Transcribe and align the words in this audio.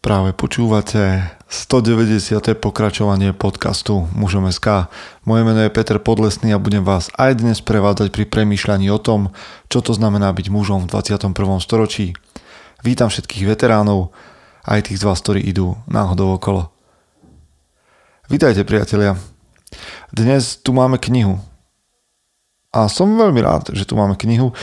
Práve 0.00 0.32
počúvate 0.32 1.28
190. 1.52 2.56
pokračovanie 2.56 3.36
podcastu 3.36 4.08
Mužom 4.16 4.48
SK. 4.48 4.88
Moje 5.28 5.44
meno 5.44 5.60
je 5.60 5.68
Peter 5.68 6.00
Podlesný 6.00 6.56
a 6.56 6.62
budem 6.62 6.80
vás 6.80 7.12
aj 7.20 7.44
dnes 7.44 7.60
prevádzať 7.60 8.08
pri 8.08 8.24
premýšľaní 8.24 8.88
o 8.88 8.96
tom, 8.96 9.28
čo 9.68 9.84
to 9.84 9.92
znamená 9.92 10.32
byť 10.32 10.48
mužom 10.48 10.88
v 10.88 10.96
21. 10.96 11.36
storočí. 11.60 12.16
Vítam 12.80 13.12
všetkých 13.12 13.44
veteránov, 13.44 14.16
aj 14.64 14.88
tých 14.88 15.04
z 15.04 15.04
vás, 15.04 15.20
ktorí 15.20 15.44
idú 15.44 15.76
náhodou 15.84 16.32
okolo. 16.32 16.72
Vítajte 18.32 18.64
priatelia. 18.64 19.20
Dnes 20.16 20.64
tu 20.64 20.72
máme 20.72 20.96
knihu. 20.96 21.44
A 22.72 22.88
som 22.88 23.20
veľmi 23.20 23.44
rád, 23.44 23.76
že 23.76 23.84
tu 23.84 24.00
máme 24.00 24.16
knihu, 24.16 24.56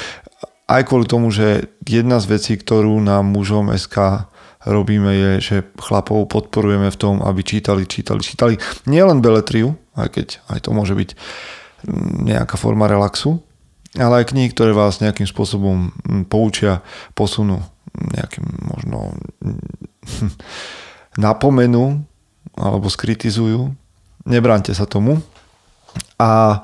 aj 0.66 0.82
kvôli 0.82 1.06
tomu, 1.06 1.30
že 1.30 1.70
jedna 1.86 2.18
z 2.18 2.26
vecí, 2.26 2.58
ktorú 2.58 2.98
nám 3.06 3.30
mužom 3.30 3.70
SK 3.78 4.34
robíme 4.66 5.12
je, 5.14 5.32
že 5.42 5.56
chlapov 5.78 6.26
podporujeme 6.32 6.90
v 6.90 6.98
tom, 7.00 7.22
aby 7.22 7.46
čítali, 7.46 7.86
čítali, 7.86 8.22
čítali. 8.24 8.54
Nie 8.90 9.06
len 9.06 9.22
beletriu, 9.22 9.78
aj 9.94 10.10
keď 10.18 10.28
aj 10.50 10.60
to 10.66 10.70
môže 10.74 10.98
byť 10.98 11.10
mm, 11.14 12.26
nejaká 12.26 12.56
forma 12.58 12.90
relaxu, 12.90 13.44
ale 13.94 14.24
aj 14.24 14.34
knihy, 14.34 14.50
ktoré 14.52 14.74
vás 14.74 15.04
nejakým 15.04 15.30
spôsobom 15.30 15.94
mm, 15.94 16.24
poučia, 16.32 16.82
posunú 17.14 17.62
nejakým 17.98 18.46
možno 18.74 19.14
mm, 19.46 20.32
napomenú 21.28 22.02
alebo 22.58 22.90
skritizujú. 22.90 23.74
Nebránte 24.28 24.74
sa 24.74 24.90
tomu. 24.90 25.22
A 26.18 26.62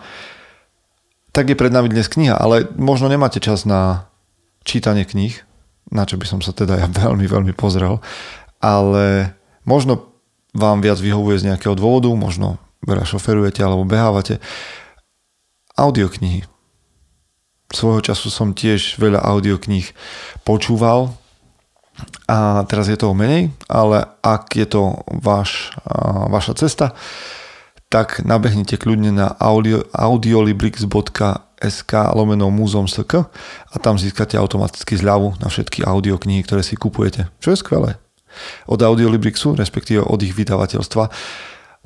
tak 1.34 1.50
je 1.50 1.58
pred 1.58 1.74
nami 1.74 1.90
dnes 1.90 2.06
kniha, 2.06 2.38
ale 2.38 2.70
možno 2.78 3.10
nemáte 3.10 3.42
čas 3.42 3.66
na 3.66 4.06
čítanie 4.62 5.02
kníh, 5.06 5.34
na 5.92 6.08
čo 6.08 6.16
by 6.16 6.26
som 6.28 6.40
sa 6.40 6.56
teda 6.56 6.80
ja 6.80 6.88
veľmi, 7.04 7.26
veľmi 7.26 7.54
pozrel. 7.58 8.00
Ale 8.64 9.36
možno 9.68 10.14
vám 10.54 10.80
viac 10.80 11.02
vyhovuje 11.02 11.42
z 11.42 11.48
nejakého 11.52 11.76
dôvodu, 11.76 12.14
možno 12.14 12.62
veľa 12.86 13.04
šoferujete 13.04 13.60
alebo 13.66 13.88
behávate. 13.88 14.38
Audioknihy. 15.74 16.46
Svojho 17.74 18.06
času 18.06 18.30
som 18.30 18.54
tiež 18.54 19.02
veľa 19.02 19.18
audiokníh 19.18 19.90
počúval 20.46 21.18
a 22.30 22.62
teraz 22.70 22.86
je 22.86 22.98
toho 22.98 23.18
menej, 23.18 23.50
ale 23.66 24.06
ak 24.22 24.54
je 24.54 24.68
to 24.70 25.02
váš, 25.10 25.74
vaša 26.30 26.54
cesta, 26.54 26.94
tak 27.90 28.22
nabehnite 28.22 28.78
kľudne 28.78 29.10
na 29.14 29.34
audio, 29.42 29.86
audiolibrix.com 29.90 31.53
sk 31.68 32.16
lomeno 32.16 32.52
múzom 32.52 32.88
sk 32.90 33.28
a 33.72 33.76
tam 33.80 33.96
získate 33.96 34.36
automaticky 34.36 35.00
zľavu 35.00 35.40
na 35.40 35.48
všetky 35.48 35.84
audioknihy, 35.84 36.44
ktoré 36.44 36.66
si 36.66 36.76
kupujete. 36.76 37.32
Čo 37.40 37.56
je 37.56 37.58
skvelé. 37.60 37.92
Od 38.66 38.82
Audiolibrixu, 38.82 39.54
respektíve 39.54 40.02
od 40.02 40.20
ich 40.26 40.34
vydavateľstva, 40.34 41.04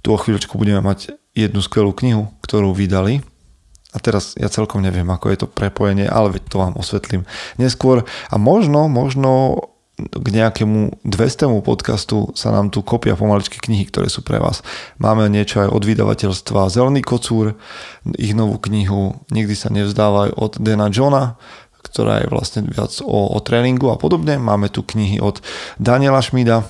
tu 0.02 0.08
o 0.14 0.18
chvíľočku 0.18 0.56
budeme 0.56 0.80
mať 0.80 1.20
jednu 1.36 1.60
skvelú 1.60 1.92
knihu, 1.92 2.32
ktorú 2.40 2.72
vydali. 2.72 3.20
A 3.96 3.98
teraz 4.00 4.36
ja 4.40 4.48
celkom 4.52 4.84
neviem, 4.84 5.08
ako 5.08 5.32
je 5.32 5.38
to 5.44 5.48
prepojenie, 5.48 6.08
ale 6.08 6.38
veď 6.38 6.44
to 6.48 6.58
vám 6.60 6.76
osvetlím 6.78 7.24
neskôr. 7.60 8.08
A 8.32 8.36
možno, 8.40 8.88
možno 8.88 9.60
k 9.98 10.28
nejakému 10.30 11.02
200. 11.02 11.58
podcastu 11.66 12.30
sa 12.38 12.54
nám 12.54 12.70
tu 12.70 12.86
kopia 12.86 13.18
pomaličky 13.18 13.58
knihy, 13.58 13.90
ktoré 13.90 14.14
sú 14.14 14.22
pre 14.22 14.38
vás. 14.38 14.62
Máme 15.02 15.26
niečo 15.26 15.66
aj 15.66 15.74
od 15.74 15.82
vydavateľstva 15.82 16.70
Zelený 16.70 17.02
kocúr, 17.02 17.58
ich 18.14 18.38
novú 18.38 18.62
knihu 18.70 19.18
Nikdy 19.34 19.56
sa 19.58 19.74
nevzdávaj 19.74 20.38
od 20.38 20.62
Dana 20.62 20.94
Johna, 20.94 21.42
ktorá 21.82 22.22
je 22.22 22.30
vlastne 22.30 22.62
viac 22.70 22.94
o, 23.02 23.34
o 23.34 23.40
tréningu 23.42 23.90
a 23.90 23.98
podobne. 23.98 24.38
Máme 24.38 24.70
tu 24.70 24.86
knihy 24.86 25.18
od 25.18 25.42
Daniela 25.82 26.22
Šmída 26.22 26.62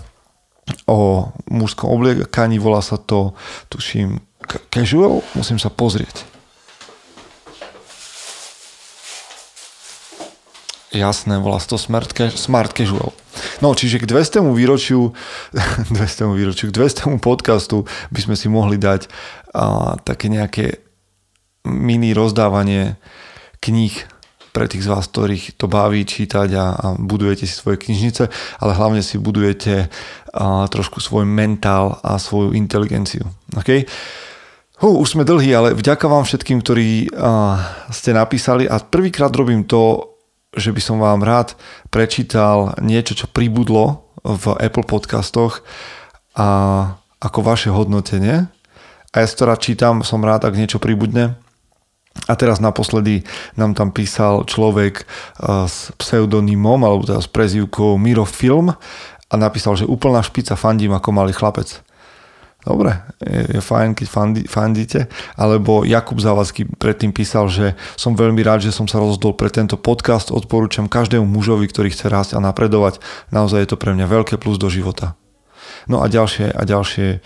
o 0.88 1.32
mužskom 1.52 1.92
obliekaní, 1.92 2.60
volá 2.60 2.80
sa 2.80 2.96
to, 2.96 3.36
tuším, 3.68 4.24
casual, 4.72 5.20
musím 5.36 5.60
sa 5.60 5.68
pozrieť. 5.68 6.37
Jasné, 10.88 11.36
volá 11.44 11.60
to 11.60 11.76
smart, 11.76 12.16
smart 12.32 12.72
Casual. 12.72 13.12
No, 13.60 13.76
čiže 13.76 14.00
k 14.00 14.08
200. 14.08 14.40
výročiu, 14.56 15.12
200. 15.92 16.32
výročiu, 16.32 16.72
k 16.72 16.76
200. 16.80 17.20
podcastu 17.20 17.84
by 18.08 18.20
sme 18.24 18.36
si 18.40 18.48
mohli 18.48 18.80
dať 18.80 19.12
a, 19.52 20.00
také 20.00 20.32
nejaké 20.32 20.80
mini 21.68 22.16
rozdávanie 22.16 22.96
kníh 23.60 23.92
pre 24.56 24.72
tých 24.72 24.88
z 24.88 24.90
vás, 24.90 25.12
ktorých 25.12 25.60
to 25.60 25.68
baví 25.68 26.08
čítať 26.08 26.50
a, 26.56 26.66
a 26.72 26.86
budujete 26.96 27.44
si 27.44 27.52
svoje 27.52 27.84
knižnice, 27.84 28.32
ale 28.64 28.72
hlavne 28.72 29.04
si 29.04 29.20
budujete 29.20 29.92
a, 30.32 30.72
trošku 30.72 31.04
svoj 31.04 31.28
mentál 31.28 32.00
a 32.00 32.16
svoju 32.16 32.56
inteligenciu. 32.56 33.28
Okay? 33.60 33.84
Hú, 34.80 35.04
už 35.04 35.20
sme 35.20 35.28
dlhí, 35.28 35.52
ale 35.52 35.76
vďaka 35.76 36.08
vám 36.08 36.24
všetkým, 36.24 36.64
ktorí 36.64 37.12
a, 37.12 37.60
ste 37.92 38.16
napísali 38.16 38.72
a 38.72 38.80
prvýkrát 38.80 39.36
robím 39.36 39.68
to, 39.68 40.16
že 40.56 40.72
by 40.72 40.82
som 40.82 40.98
vám 41.02 41.26
rád 41.26 41.60
prečítal 41.92 42.78
niečo, 42.80 43.18
čo 43.18 43.28
pribudlo 43.28 44.08
v 44.24 44.56
Apple 44.60 44.88
podcastoch 44.88 45.64
a 46.38 46.48
ako 47.18 47.40
vaše 47.42 47.70
hodnotenie. 47.74 48.48
A 49.12 49.16
ja 49.24 49.28
to 49.28 49.50
rád 49.50 49.64
čítam, 49.64 50.06
som 50.06 50.22
rád, 50.22 50.46
ak 50.46 50.60
niečo 50.60 50.78
pribudne. 50.78 51.40
A 52.26 52.34
teraz 52.34 52.58
naposledy 52.58 53.26
nám 53.54 53.78
tam 53.78 53.94
písal 53.94 54.46
človek 54.46 55.04
eh, 55.04 55.66
s 55.66 55.94
pseudonymom, 55.98 56.82
alebo 56.82 57.06
teda 57.06 57.22
s 57.22 57.30
prezývkou 57.30 57.98
Miro 58.02 58.26
Film 58.26 58.74
a 59.28 59.34
napísal, 59.36 59.76
že 59.76 59.90
úplná 59.90 60.24
špica 60.24 60.56
fandím 60.56 60.96
ako 60.96 61.10
malý 61.14 61.36
chlapec. 61.36 61.87
Dobre, 62.68 63.00
je, 63.24 63.56
je 63.56 63.62
fajn, 63.64 63.96
keď 63.96 64.08
fandí, 64.12 64.44
fandíte. 64.44 65.08
Alebo 65.40 65.88
Jakub 65.88 66.20
Zavadský 66.20 66.68
predtým 66.68 67.16
písal, 67.16 67.48
že 67.48 67.80
som 67.96 68.12
veľmi 68.12 68.44
rád, 68.44 68.68
že 68.68 68.76
som 68.76 68.92
sa 68.92 69.00
rozhodol 69.00 69.40
pre 69.40 69.48
tento 69.48 69.80
podcast. 69.80 70.36
Odporúčam 70.36 70.92
každému 70.92 71.24
mužovi, 71.24 71.64
ktorý 71.72 71.96
chce 71.96 72.12
rásť 72.12 72.36
a 72.36 72.44
napredovať. 72.44 73.00
Naozaj 73.32 73.64
je 73.64 73.70
to 73.72 73.80
pre 73.80 73.96
mňa 73.96 74.12
veľké 74.12 74.36
plus 74.36 74.60
do 74.60 74.68
života. 74.68 75.16
No 75.88 76.04
a 76.04 76.12
ďalšie 76.12 76.52
a 76.52 76.62
ďalšie, 76.68 77.24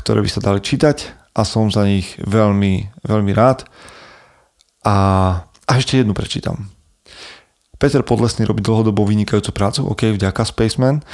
ktoré 0.00 0.24
by 0.24 0.30
sa 0.32 0.40
dali 0.40 0.64
čítať 0.64 1.12
a 1.36 1.44
som 1.44 1.68
za 1.68 1.84
nich 1.84 2.16
veľmi, 2.24 3.04
veľmi 3.04 3.32
rád. 3.36 3.68
A, 4.88 4.96
a 5.44 5.72
ešte 5.76 6.00
jednu 6.00 6.16
prečítam. 6.16 6.72
Peter 7.76 8.00
Podlesný 8.00 8.48
robí 8.48 8.64
dlhodobo 8.64 9.04
vynikajúcu 9.04 9.52
prácu, 9.52 9.84
ok, 9.84 10.16
vďaka 10.16 10.40
Spaceman 10.48 11.04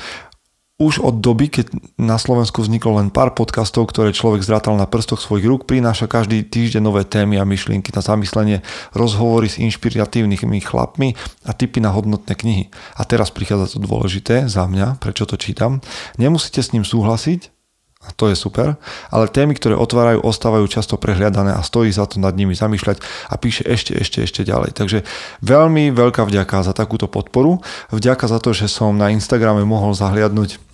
už 0.81 1.05
od 1.05 1.21
doby, 1.21 1.53
keď 1.53 1.77
na 2.01 2.17
Slovensku 2.17 2.65
vzniklo 2.65 2.97
len 2.97 3.13
pár 3.13 3.37
podcastov, 3.37 3.93
ktoré 3.93 4.17
človek 4.17 4.41
zrátal 4.41 4.81
na 4.81 4.89
prstoch 4.89 5.21
svojich 5.21 5.45
rúk, 5.45 5.69
prináša 5.69 6.09
každý 6.09 6.41
týždeň 6.41 6.81
nové 6.81 7.05
témy 7.05 7.37
a 7.37 7.45
myšlienky 7.45 7.93
na 7.93 8.01
zamyslenie, 8.01 8.65
rozhovory 8.97 9.53
s 9.53 9.61
inšpiratívnymi 9.61 10.65
chlapmi 10.65 11.21
a 11.45 11.53
tipy 11.53 11.85
na 11.85 11.93
hodnotné 11.93 12.33
knihy. 12.33 12.65
A 12.97 13.05
teraz 13.05 13.29
prichádza 13.29 13.77
to 13.77 13.85
dôležité 13.85 14.49
za 14.49 14.65
mňa, 14.65 14.97
prečo 14.97 15.29
to 15.29 15.37
čítam. 15.37 15.85
Nemusíte 16.17 16.65
s 16.65 16.73
ním 16.73 16.89
súhlasiť, 16.89 17.53
a 18.01 18.17
to 18.17 18.33
je 18.33 18.37
super, 18.37 18.81
ale 19.12 19.29
témy, 19.29 19.53
ktoré 19.61 19.77
otvárajú, 19.77 20.25
ostávajú 20.25 20.65
často 20.73 20.97
prehliadané 20.97 21.53
a 21.53 21.61
stojí 21.61 21.93
za 21.93 22.09
to 22.09 22.17
nad 22.17 22.33
nimi 22.33 22.57
zamýšľať 22.57 22.97
a 23.29 23.37
píše 23.37 23.69
ešte, 23.69 23.93
ešte, 23.93 24.25
ešte 24.25 24.41
ďalej. 24.41 24.73
Takže 24.73 25.05
veľmi 25.45 25.93
veľká 25.93 26.25
vďaka 26.25 26.65
za 26.65 26.73
takúto 26.73 27.12
podporu. 27.12 27.61
Vďaka 27.93 28.25
za 28.25 28.41
to, 28.41 28.57
že 28.57 28.73
som 28.73 28.97
na 28.97 29.12
Instagrame 29.12 29.69
mohol 29.69 29.93
zahliadnúť 29.93 30.69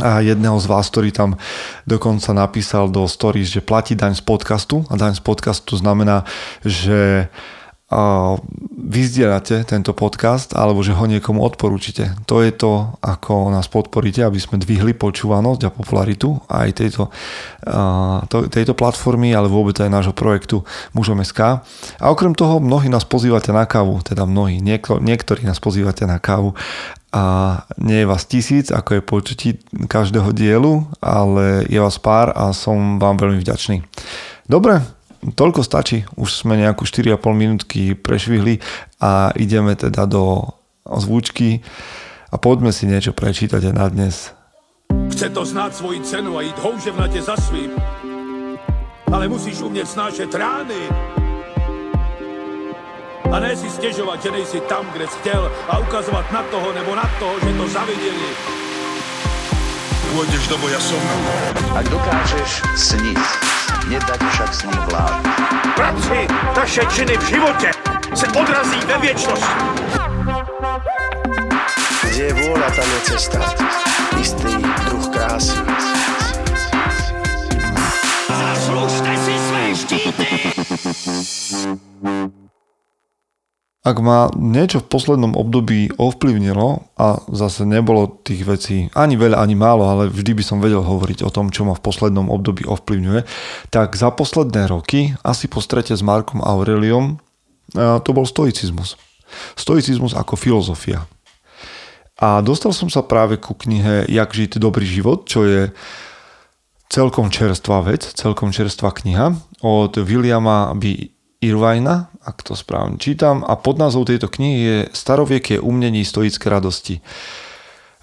a 0.00 0.24
jedného 0.24 0.56
z 0.56 0.66
vás, 0.72 0.88
ktorý 0.88 1.12
tam 1.12 1.36
dokonca 1.84 2.32
napísal 2.32 2.88
do 2.88 3.04
stories, 3.04 3.52
že 3.52 3.60
platí 3.60 3.92
daň 3.92 4.16
z 4.16 4.24
podcastu. 4.24 4.88
A 4.88 4.96
daň 4.96 5.20
z 5.20 5.22
podcastu 5.24 5.76
znamená, 5.76 6.24
že 6.64 7.28
vyzdielate 8.82 9.64
tento 9.64 9.96
podcast 9.96 10.52
alebo 10.52 10.82
že 10.84 10.92
ho 10.92 11.04
niekomu 11.06 11.40
odporúčite. 11.40 12.12
To 12.28 12.44
je 12.44 12.52
to, 12.52 12.98
ako 13.00 13.48
nás 13.48 13.70
podporíte, 13.70 14.20
aby 14.20 14.36
sme 14.36 14.60
dvihli 14.60 14.92
počúvanosť 14.92 15.60
a 15.64 15.74
popularitu 15.74 16.36
aj 16.50 16.68
tejto, 16.76 17.08
to, 18.28 18.36
tejto 18.52 18.74
platformy, 18.76 19.32
ale 19.32 19.48
vôbec 19.48 19.78
aj 19.80 19.88
nášho 19.88 20.12
projektu 20.12 20.66
Mužom 20.92 21.22
SK. 21.24 21.64
A 22.02 22.04
okrem 22.10 22.36
toho 22.36 22.58
mnohí 22.58 22.92
nás 22.92 23.06
pozývate 23.06 23.54
na 23.54 23.64
kávu, 23.64 24.02
teda 24.04 24.28
mnohí, 24.28 24.60
niekto, 24.60 24.98
niektorí 25.00 25.46
nás 25.46 25.62
pozývate 25.62 26.04
na 26.04 26.20
kávu 26.20 26.52
a 27.12 27.24
nie 27.76 28.02
je 28.02 28.08
vás 28.08 28.24
tisíc, 28.24 28.72
ako 28.72 28.98
je 28.98 29.02
počutí 29.04 29.48
každého 29.84 30.32
dielu, 30.32 30.88
ale 31.04 31.68
je 31.68 31.76
vás 31.76 32.00
pár 32.00 32.32
a 32.32 32.56
som 32.56 32.96
vám 32.96 33.20
veľmi 33.20 33.36
vďačný. 33.36 33.84
Dobre, 34.48 34.80
toľko 35.30 35.62
stačí. 35.62 36.02
Už 36.18 36.42
sme 36.42 36.58
nejakú 36.58 36.82
4,5 36.82 37.14
minútky 37.30 37.94
prešvihli 37.94 38.58
a 38.98 39.30
ideme 39.38 39.78
teda 39.78 40.10
do 40.10 40.50
zvučky 40.82 41.62
a 42.34 42.36
poďme 42.42 42.74
si 42.74 42.90
niečo 42.90 43.14
prečítať 43.14 43.70
aj 43.70 43.74
na 43.74 43.86
dnes. 43.86 44.34
Chce 45.14 45.30
to 45.30 45.46
znáť 45.46 45.78
svoji 45.78 46.00
cenu 46.02 46.34
a 46.36 46.42
ísť 46.42 46.58
houževnate 46.58 47.20
za 47.22 47.36
svým, 47.38 47.70
ale 49.08 49.30
musíš 49.30 49.62
umieť 49.62 49.86
snášať 49.88 50.30
rány 50.34 50.82
a 53.32 53.40
ne 53.40 53.56
si 53.56 53.70
stěžovat, 53.70 54.22
že 54.22 54.30
nejsi 54.30 54.60
tam, 54.60 54.84
kde 54.92 55.06
jsi 55.06 55.18
chtěl 55.18 55.52
a 55.68 55.78
ukazovat 55.78 56.32
na 56.32 56.42
toho 56.42 56.72
nebo 56.72 56.94
na 56.94 57.08
toho, 57.18 57.40
že 57.40 57.56
to 57.56 57.68
zaviděli. 57.68 58.60
pôjdeš 60.12 60.44
do 60.52 60.56
boja 60.60 60.76
som. 60.76 61.00
Ak 61.72 61.88
dokážeš 61.88 62.50
sniť, 62.76 63.51
nedať 63.88 64.20
však 64.30 64.50
sním 64.54 64.80
vlád. 64.90 65.22
Práci 65.76 66.18
taše 66.54 66.82
činy 66.94 67.16
v 67.16 67.24
živote 67.26 67.70
se 68.14 68.26
odrazí 68.28 68.80
ve 68.86 68.98
viečnosti. 68.98 69.56
Kde 72.02 72.22
je 72.22 72.34
vôľa, 72.34 72.68
tam 72.76 72.88
je 72.92 73.00
cesta. 73.08 73.40
Istý 74.20 74.52
druh 74.84 75.06
krásy. 75.08 75.56
Zaslužte 78.28 79.12
si 79.16 79.34
své 79.38 79.64
štíty! 79.74 80.28
Ak 83.82 83.98
ma 83.98 84.30
niečo 84.38 84.78
v 84.78 84.86
poslednom 84.86 85.34
období 85.34 85.90
ovplyvnilo 85.98 86.86
a 86.94 87.18
zase 87.34 87.66
nebolo 87.66 88.14
tých 88.22 88.46
vecí 88.46 88.76
ani 88.94 89.18
veľa, 89.18 89.42
ani 89.42 89.58
málo, 89.58 89.82
ale 89.90 90.06
vždy 90.06 90.38
by 90.38 90.44
som 90.46 90.62
vedel 90.62 90.86
hovoriť 90.86 91.26
o 91.26 91.34
tom, 91.34 91.50
čo 91.50 91.66
ma 91.66 91.74
v 91.74 91.82
poslednom 91.82 92.30
období 92.30 92.62
ovplyvňuje, 92.62 93.26
tak 93.74 93.98
za 93.98 94.14
posledné 94.14 94.70
roky, 94.70 95.18
asi 95.26 95.50
po 95.50 95.58
strete 95.58 95.98
s 95.98 96.02
Markom 96.06 96.38
Aureliom, 96.38 97.18
to 97.74 98.10
bol 98.14 98.22
stoicizmus. 98.22 98.94
Stoicizmus 99.58 100.14
ako 100.14 100.38
filozofia. 100.38 101.02
A 102.22 102.38
dostal 102.38 102.70
som 102.70 102.86
sa 102.86 103.02
práve 103.02 103.34
ku 103.34 103.58
knihe 103.58 104.06
Jak 104.06 104.30
žiť 104.30 104.62
dobrý 104.62 104.86
život, 104.86 105.26
čo 105.26 105.42
je 105.42 105.74
celkom 106.92 107.34
čerstvá 107.34 107.82
vec, 107.82 108.04
celkom 108.14 108.54
čerstvá 108.54 108.94
kniha 108.94 109.34
od 109.64 109.96
Williama 109.98 110.70
B. 110.76 111.11
Irvina, 111.42 112.06
ak 112.22 112.46
to 112.46 112.54
správne 112.54 113.02
čítam, 113.02 113.42
a 113.42 113.58
pod 113.58 113.82
názov 113.82 114.06
tejto 114.06 114.30
knihy 114.30 114.58
je 114.62 114.78
Staroviekie 114.94 115.58
umnení 115.58 116.06
stoické 116.06 116.46
radosti. 116.46 117.02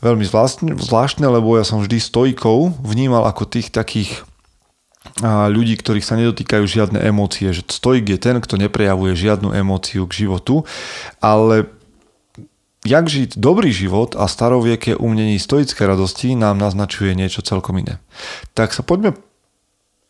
Veľmi 0.03 0.27
zvláštne, 0.75 1.27
lebo 1.27 1.55
ja 1.55 1.63
som 1.63 1.79
vždy 1.79 2.03
stojkou 2.03 2.83
vnímal 2.83 3.23
ako 3.23 3.47
tých 3.47 3.71
takých 3.71 4.27
ľudí, 5.23 5.79
ktorých 5.79 6.03
sa 6.03 6.19
nedotýkajú 6.19 6.63
žiadne 6.67 6.99
emócie. 6.99 7.51
Že 7.55 7.71
stoik 7.71 8.05
je 8.11 8.19
ten, 8.19 8.43
kto 8.43 8.59
neprejavuje 8.59 9.15
žiadnu 9.15 9.55
emóciu 9.55 10.03
k 10.07 10.27
životu, 10.27 10.67
ale 11.23 11.71
jak 12.83 13.07
žiť 13.07 13.39
dobrý 13.39 13.71
život 13.71 14.19
a 14.19 14.27
starovieké 14.27 14.95
umnení 14.95 15.39
stoické 15.39 15.83
radosti 15.87 16.35
nám 16.35 16.59
naznačuje 16.59 17.15
niečo 17.15 17.43
celkom 17.43 17.79
iné. 17.79 18.03
Tak 18.55 18.75
sa 18.75 18.83
poďme 18.83 19.15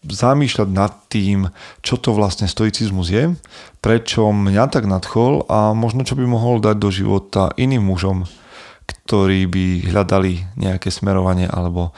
zamýšľať 0.07 0.69
nad 0.71 0.95
tým, 1.11 1.51
čo 1.83 1.99
to 1.99 2.15
vlastne 2.15 2.47
stoicizmus 2.47 3.11
je, 3.11 3.35
prečo 3.83 4.31
mňa 4.31 4.71
tak 4.71 4.87
nadchol 4.87 5.43
a 5.51 5.75
možno 5.75 6.07
čo 6.07 6.15
by 6.15 6.23
mohol 6.23 6.63
dať 6.63 6.75
do 6.79 6.89
života 6.89 7.51
iným 7.59 7.83
mužom, 7.83 8.23
ktorí 8.87 9.43
by 9.51 9.91
hľadali 9.91 10.47
nejaké 10.55 10.87
smerovanie 10.87 11.51
alebo 11.51 11.91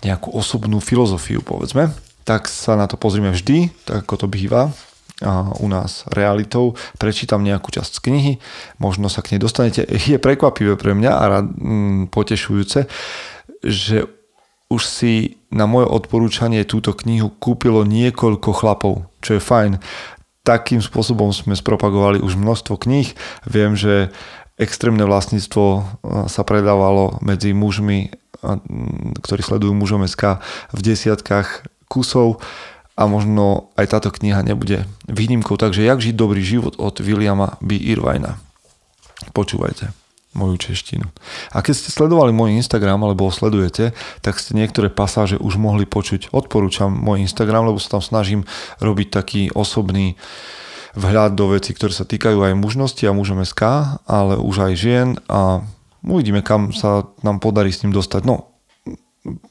nejakú 0.00 0.32
osobnú 0.32 0.80
filozofiu, 0.80 1.44
povedzme. 1.44 1.92
Tak 2.24 2.48
sa 2.48 2.78
na 2.78 2.88
to 2.88 2.96
pozrieme 2.96 3.34
vždy, 3.34 3.72
tak 3.84 4.08
ako 4.08 4.14
to 4.24 4.26
býva 4.30 4.72
a 5.18 5.50
u 5.58 5.66
nás 5.66 6.06
realitou. 6.14 6.78
Prečítam 6.94 7.42
nejakú 7.42 7.74
časť 7.74 7.98
z 7.98 8.00
knihy, 8.06 8.32
možno 8.78 9.10
sa 9.10 9.18
k 9.18 9.34
nej 9.34 9.40
dostanete. 9.42 9.82
Je 10.10 10.16
prekvapivé 10.22 10.78
pre 10.78 10.94
mňa 10.94 11.10
a 11.10 11.42
mm, 11.42 12.14
potešujúce, 12.14 12.86
že 13.66 14.06
už 14.68 14.82
si 14.84 15.40
na 15.48 15.64
moje 15.64 15.88
odporúčanie 15.88 16.60
túto 16.68 16.92
knihu 16.92 17.32
kúpilo 17.32 17.88
niekoľko 17.88 18.50
chlapov, 18.52 19.08
čo 19.24 19.40
je 19.40 19.42
fajn. 19.42 19.72
Takým 20.44 20.84
spôsobom 20.84 21.32
sme 21.32 21.56
spropagovali 21.56 22.20
už 22.20 22.36
množstvo 22.36 22.76
kníh. 22.76 23.08
Viem, 23.48 23.76
že 23.76 24.12
extrémne 24.60 25.04
vlastníctvo 25.08 25.64
e, 25.64 25.80
sa 26.28 26.42
predávalo 26.44 27.16
medzi 27.24 27.56
mužmi, 27.56 28.08
e, 28.08 28.10
ktorí 29.24 29.40
sledujú 29.40 29.72
mužom 29.72 30.04
SK 30.04 30.40
v 30.72 30.80
desiatkách 30.84 31.68
kusov 31.88 32.44
a 32.92 33.08
možno 33.08 33.72
aj 33.80 33.96
táto 33.96 34.10
kniha 34.12 34.44
nebude 34.44 34.84
výnimkou. 35.08 35.56
Takže 35.56 35.84
Jak 35.84 36.04
žiť 36.04 36.12
dobrý 36.12 36.44
život 36.44 36.76
od 36.76 37.00
Williama 37.00 37.56
B. 37.64 37.80
Irvina. 37.80 38.36
Počúvajte 39.32 40.07
moju 40.36 40.60
češtinu. 40.60 41.08
A 41.52 41.64
keď 41.64 41.74
ste 41.74 41.90
sledovali 41.94 42.30
môj 42.36 42.60
Instagram, 42.60 43.00
alebo 43.00 43.28
ho 43.28 43.32
sledujete, 43.32 43.96
tak 44.20 44.36
ste 44.36 44.52
niektoré 44.52 44.92
pasáže 44.92 45.40
už 45.40 45.56
mohli 45.56 45.88
počuť. 45.88 46.30
Odporúčam 46.30 46.92
môj 46.92 47.24
Instagram, 47.24 47.72
lebo 47.72 47.80
sa 47.80 47.98
tam 47.98 48.02
snažím 48.04 48.44
robiť 48.78 49.08
taký 49.08 49.42
osobný 49.56 50.20
vhľad 50.98 51.38
do 51.38 51.54
veci, 51.54 51.72
ktoré 51.72 51.92
sa 51.94 52.08
týkajú 52.08 52.42
aj 52.42 52.58
mužnosti 52.58 53.02
a 53.06 53.16
mužom 53.16 53.44
SK, 53.44 53.62
ale 54.04 54.34
už 54.40 54.68
aj 54.68 54.72
žien 54.74 55.08
a 55.30 55.62
uvidíme, 56.02 56.42
kam 56.42 56.74
sa 56.74 57.06
nám 57.22 57.38
podarí 57.38 57.70
s 57.70 57.86
ním 57.86 57.94
dostať. 57.94 58.26
No, 58.26 58.50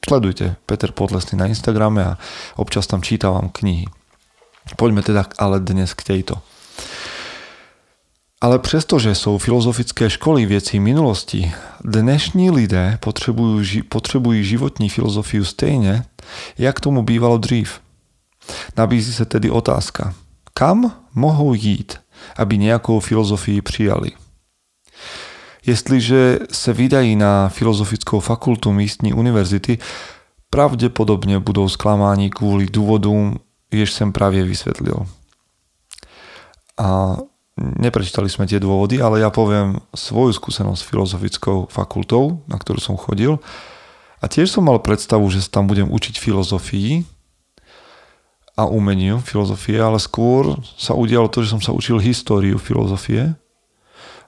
sledujte 0.04 0.58
Peter 0.68 0.90
Podlesný 0.92 1.38
na 1.38 1.46
Instagrame 1.48 2.14
a 2.14 2.18
občas 2.58 2.86
tam 2.90 3.00
čítavam 3.00 3.48
knihy. 3.48 3.88
Poďme 4.76 5.00
teda 5.00 5.24
ale 5.40 5.64
dnes 5.64 5.96
k 5.96 6.04
tejto. 6.04 6.44
Ale 8.40 8.58
přestože 8.58 9.14
jsou 9.14 9.38
filozofické 9.38 10.10
školy 10.10 10.46
věcí 10.46 10.80
minulosti, 10.80 11.52
dnešní 11.84 12.50
lidé 12.50 12.98
potřebují, 13.00 13.82
potřebují 13.82 14.44
životní 14.44 14.88
filozofiu 14.88 15.44
stejně, 15.44 16.04
jak 16.58 16.80
tomu 16.80 17.02
bývalo 17.02 17.38
dřív. 17.38 17.80
Nabízí 18.76 19.12
se 19.12 19.24
tedy 19.24 19.50
otázka, 19.50 20.14
kam 20.54 20.92
mohou 21.14 21.54
jít, 21.54 22.00
aby 22.36 22.58
nějakou 22.58 23.00
filozofii 23.00 23.62
přijali. 23.62 24.10
Jestliže 25.66 26.38
se 26.52 26.72
vydají 26.72 27.16
na 27.16 27.48
filozofickou 27.48 28.20
fakultu 28.20 28.72
místní 28.72 29.12
univerzity, 29.12 29.78
pravděpodobně 30.50 31.38
budou 31.38 31.68
zklamáni 31.68 32.30
kvůli 32.30 32.66
důvodům, 32.66 33.36
jež 33.72 33.92
jsem 33.92 34.12
právě 34.12 34.44
vysvětlil. 34.44 35.06
A 36.78 37.16
neprečítali 37.58 38.30
sme 38.30 38.46
tie 38.46 38.62
dôvody, 38.62 39.02
ale 39.02 39.20
ja 39.20 39.28
poviem 39.28 39.82
svoju 39.92 40.34
skúsenosť 40.34 40.80
s 40.80 40.88
filozofickou 40.88 41.66
fakultou, 41.68 42.42
na 42.46 42.56
ktorú 42.56 42.78
som 42.78 42.94
chodil. 42.94 43.42
A 44.18 44.26
tiež 44.26 44.50
som 44.50 44.66
mal 44.66 44.82
predstavu, 44.82 45.26
že 45.30 45.42
sa 45.42 45.60
tam 45.60 45.70
budem 45.70 45.86
učiť 45.90 46.18
filozofii 46.18 47.06
a 48.58 48.66
umeniu 48.66 49.22
filozofie, 49.22 49.78
ale 49.78 50.02
skôr 50.02 50.58
sa 50.74 50.94
udialo 50.98 51.30
to, 51.30 51.46
že 51.46 51.54
som 51.54 51.62
sa 51.62 51.70
učil 51.70 52.02
históriu 52.02 52.58
filozofie, 52.58 53.38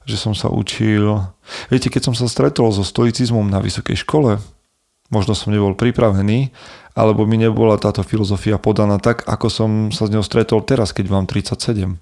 že 0.06 0.16
som 0.18 0.34
sa 0.34 0.46
učil... 0.46 1.18
Viete, 1.66 1.90
keď 1.90 2.10
som 2.10 2.14
sa 2.14 2.30
stretol 2.30 2.70
so 2.70 2.86
stoicizmom 2.86 3.50
na 3.50 3.58
vysokej 3.58 3.98
škole, 4.06 4.38
možno 5.10 5.34
som 5.34 5.50
nebol 5.50 5.74
pripravený, 5.74 6.54
alebo 6.94 7.26
mi 7.26 7.38
nebola 7.38 7.74
táto 7.78 8.06
filozofia 8.06 8.62
podaná 8.62 9.02
tak, 9.02 9.26
ako 9.26 9.46
som 9.50 9.70
sa 9.90 10.06
s 10.06 10.12
ňou 10.14 10.22
stretol 10.22 10.62
teraz, 10.62 10.94
keď 10.94 11.10
mám 11.10 11.26
37. 11.26 11.98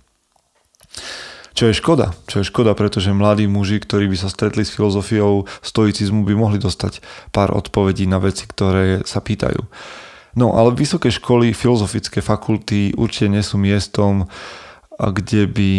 Čo 1.58 1.74
je 1.74 1.80
škoda. 1.82 2.14
Čo 2.30 2.38
je 2.38 2.46
škoda, 2.54 2.70
pretože 2.78 3.10
mladí 3.10 3.50
muži, 3.50 3.82
ktorí 3.82 4.06
by 4.06 4.14
sa 4.14 4.30
stretli 4.30 4.62
s 4.62 4.70
filozofiou 4.70 5.50
stoicizmu, 5.58 6.22
by 6.22 6.38
mohli 6.38 6.62
dostať 6.62 7.02
pár 7.34 7.50
odpovedí 7.50 8.06
na 8.06 8.22
veci, 8.22 8.46
ktoré 8.46 9.02
sa 9.02 9.18
pýtajú. 9.18 9.66
No 10.38 10.54
ale 10.54 10.70
vysoké 10.78 11.10
školy, 11.10 11.50
filozofické 11.50 12.22
fakulty 12.22 12.94
určite 12.94 13.26
nie 13.34 13.42
sú 13.42 13.58
miestom, 13.58 14.30
kde 15.02 15.50
by, 15.50 15.70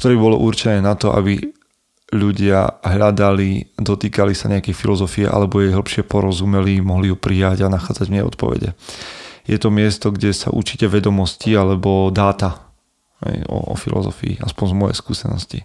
ktoré 0.00 0.16
bolo 0.16 0.40
určené 0.40 0.80
na 0.80 0.96
to, 0.96 1.12
aby 1.12 1.44
ľudia 2.16 2.80
hľadali, 2.80 3.76
dotýkali 3.76 4.32
sa 4.32 4.48
nejakej 4.48 4.72
filozofie 4.72 5.28
alebo 5.28 5.60
jej 5.60 5.76
hĺbšie 5.76 6.08
porozumeli, 6.08 6.80
mohli 6.80 7.12
ju 7.12 7.20
prijať 7.20 7.68
a 7.68 7.72
nachádzať 7.72 8.08
v 8.08 8.14
nej 8.16 8.24
odpovede. 8.24 8.72
Je 9.44 9.60
to 9.60 9.68
miesto, 9.68 10.08
kde 10.08 10.32
sa 10.32 10.48
učíte 10.48 10.88
vedomosti 10.88 11.52
alebo 11.52 12.08
dáta, 12.08 12.63
o, 13.48 13.60
o 13.60 13.74
filozofii, 13.74 14.38
aspoň 14.40 14.68
z 14.68 14.72
mojej 14.72 14.96
skúsenosti. 14.96 15.60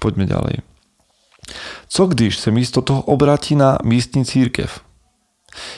Poďme 0.00 0.26
ďalej. 0.26 0.62
Co 1.88 2.06
když 2.06 2.38
se 2.38 2.50
místo 2.50 2.82
toho 2.82 3.02
obratí 3.02 3.56
na 3.56 3.78
místní 3.84 4.24
církev? 4.24 4.80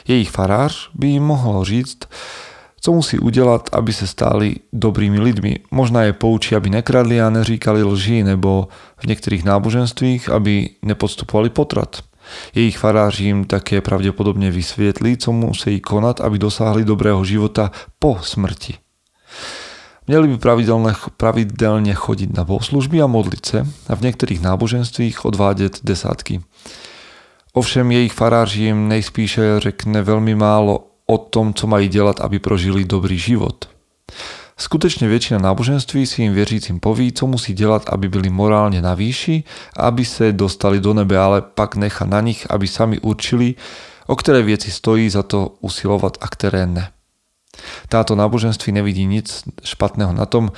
Jejich 0.08 0.30
farář 0.30 0.90
by 0.94 1.10
im 1.10 1.22
mohol 1.22 1.64
říct, 1.64 1.98
co 2.80 2.92
musí 2.92 3.18
udělat, 3.18 3.68
aby 3.72 3.92
se 3.92 4.06
stáli 4.06 4.56
dobrými 4.72 5.20
lidmi. 5.20 5.58
Možná 5.70 6.02
je 6.02 6.12
poučí, 6.12 6.56
aby 6.56 6.70
nekradli 6.70 7.20
a 7.20 7.30
neříkali 7.30 7.82
lži, 7.82 8.22
nebo 8.22 8.68
v 8.96 9.06
některých 9.06 9.44
náboženstvích, 9.44 10.28
aby 10.28 10.70
nepodstupovali 10.82 11.50
potrat. 11.50 12.02
Jejich 12.54 12.78
farář 12.78 13.20
im 13.20 13.44
také 13.44 13.80
pravdepodobne 13.80 14.50
vysvietlí, 14.50 15.16
co 15.16 15.32
musí 15.32 15.80
konat, 15.80 16.20
aby 16.20 16.38
dosáhli 16.38 16.84
dobrého 16.84 17.24
života 17.24 17.70
po 17.98 18.18
smrti. 18.22 18.74
Měli 20.10 20.34
by 20.34 20.42
pravidelne, 20.42 20.90
pravidelne 21.14 21.94
chodiť 21.94 22.34
na 22.34 22.42
bohoslužby 22.42 22.98
a 22.98 23.06
modliť 23.06 23.42
sa 23.46 23.62
a 23.62 23.94
v 23.94 24.10
niektorých 24.10 24.42
náboženstvích 24.42 25.22
odvádět 25.22 25.86
desátky. 25.86 26.42
Ovšem 27.54 27.86
jejich 27.94 28.10
farář 28.10 28.50
jim 28.58 28.90
nejspíše 28.90 29.62
řekne 29.62 30.02
veľmi 30.02 30.34
málo 30.34 30.90
o 31.06 31.16
tom, 31.18 31.54
co 31.54 31.62
mají 31.70 31.86
dělat, 31.86 32.18
aby 32.26 32.42
prožili 32.42 32.82
dobrý 32.82 33.14
život. 33.14 33.70
Skutečne 34.58 35.06
väčšina 35.06 35.38
náboženství 35.38 36.02
si 36.02 36.26
im 36.26 36.34
věřícím 36.34 36.82
poví, 36.82 37.14
co 37.14 37.30
musí 37.30 37.54
dělat, 37.54 37.86
aby 37.86 38.10
byli 38.10 38.34
morálne 38.34 38.82
na 38.82 38.98
výši 38.98 39.46
a 39.78 39.94
aby 39.94 40.02
se 40.02 40.34
dostali 40.34 40.82
do 40.82 40.90
nebe, 40.90 41.14
ale 41.14 41.38
pak 41.38 41.78
necha 41.78 42.02
na 42.02 42.18
nich, 42.18 42.50
aby 42.50 42.66
sami 42.66 42.98
určili, 42.98 43.54
o 44.10 44.18
ktoré 44.18 44.42
vieci 44.42 44.74
stojí 44.74 45.06
za 45.06 45.22
to 45.22 45.54
usilovať 45.62 46.18
a 46.18 46.26
ktoré 46.26 46.66
ne. 46.66 46.90
Táto 47.88 48.14
náboženství 48.14 48.72
nevidí 48.72 49.06
nic 49.06 49.42
špatného 49.64 50.12
na 50.12 50.26
tom, 50.26 50.52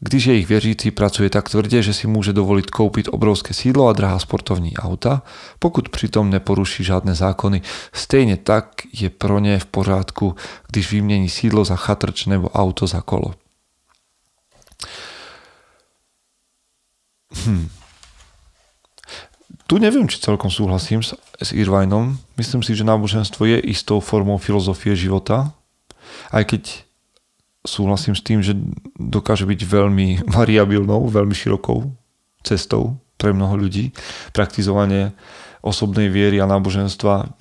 když 0.00 0.26
je 0.26 0.38
ich 0.38 0.48
věřící 0.48 0.90
pracuje 0.90 1.30
tak 1.30 1.48
tvrdě, 1.48 1.82
že 1.82 1.94
si 1.94 2.06
může 2.06 2.32
dovolit 2.32 2.70
koupit 2.70 3.08
obrovské 3.10 3.54
sídlo 3.54 3.88
a 3.88 3.92
drahá 3.92 4.18
sportovní 4.18 4.76
auta, 4.76 5.22
pokud 5.58 5.88
přitom 5.88 6.30
neporuší 6.30 6.84
žádné 6.84 7.14
zákony. 7.14 7.62
Stejně 7.92 8.36
tak 8.36 8.82
je 8.92 9.10
pro 9.10 9.38
ně 9.38 9.58
v 9.58 9.66
pořádku, 9.66 10.36
když 10.70 10.92
vymění 10.92 11.28
sídlo 11.28 11.64
za 11.64 11.76
chatrč 11.76 12.26
nebo 12.26 12.48
auto 12.48 12.86
za 12.86 13.00
kolo. 13.00 13.34
Hm. 17.46 17.68
Tu 19.68 19.76
neviem, 19.76 20.08
či 20.08 20.16
celkom 20.16 20.48
súhlasím 20.48 21.04
s, 21.04 21.12
s 21.42 21.52
Irvinom. 21.52 22.16
Myslím 22.40 22.64
si, 22.64 22.72
že 22.72 22.88
náboženstvo 22.88 23.44
je 23.44 23.60
istou 23.60 24.00
formou 24.00 24.40
filozofie 24.40 24.96
života, 24.96 25.52
aj 26.32 26.44
keď 26.54 26.62
súhlasím 27.66 28.14
s 28.16 28.24
tým, 28.24 28.40
že 28.40 28.56
dokáže 28.96 29.44
byť 29.44 29.60
veľmi 29.64 30.08
variabilnou, 30.38 31.08
veľmi 31.08 31.34
širokou 31.34 31.92
cestou 32.42 32.96
pre 33.18 33.34
mnoho 33.34 33.58
ľudí. 33.58 33.90
Praktizovanie 34.30 35.12
osobnej 35.58 36.06
viery 36.06 36.38
a 36.38 36.46
náboženstva 36.46 37.34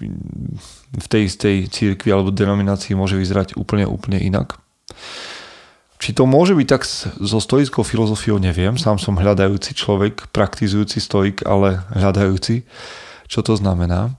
v 0.97 1.07
tej 1.07 1.29
istej 1.29 1.69
církvi 1.69 2.09
alebo 2.09 2.33
denominácii 2.33 2.97
môže 2.97 3.13
vyzerať 3.13 3.53
úplne, 3.53 3.85
úplne 3.85 4.17
inak. 4.17 4.57
Či 5.97 6.13
to 6.13 6.29
môže 6.29 6.53
byť 6.53 6.67
tak 6.69 6.85
so 6.85 7.39
stoickou 7.41 7.81
filozofiou, 7.81 8.37
neviem. 8.37 8.77
Sám 8.77 9.01
som 9.01 9.17
hľadajúci 9.17 9.73
človek, 9.73 10.29
praktizujúci 10.29 11.01
stoik, 11.01 11.41
ale 11.45 11.81
hľadajúci. 11.93 12.65
Čo 13.25 13.41
to 13.41 13.57
znamená? 13.57 14.13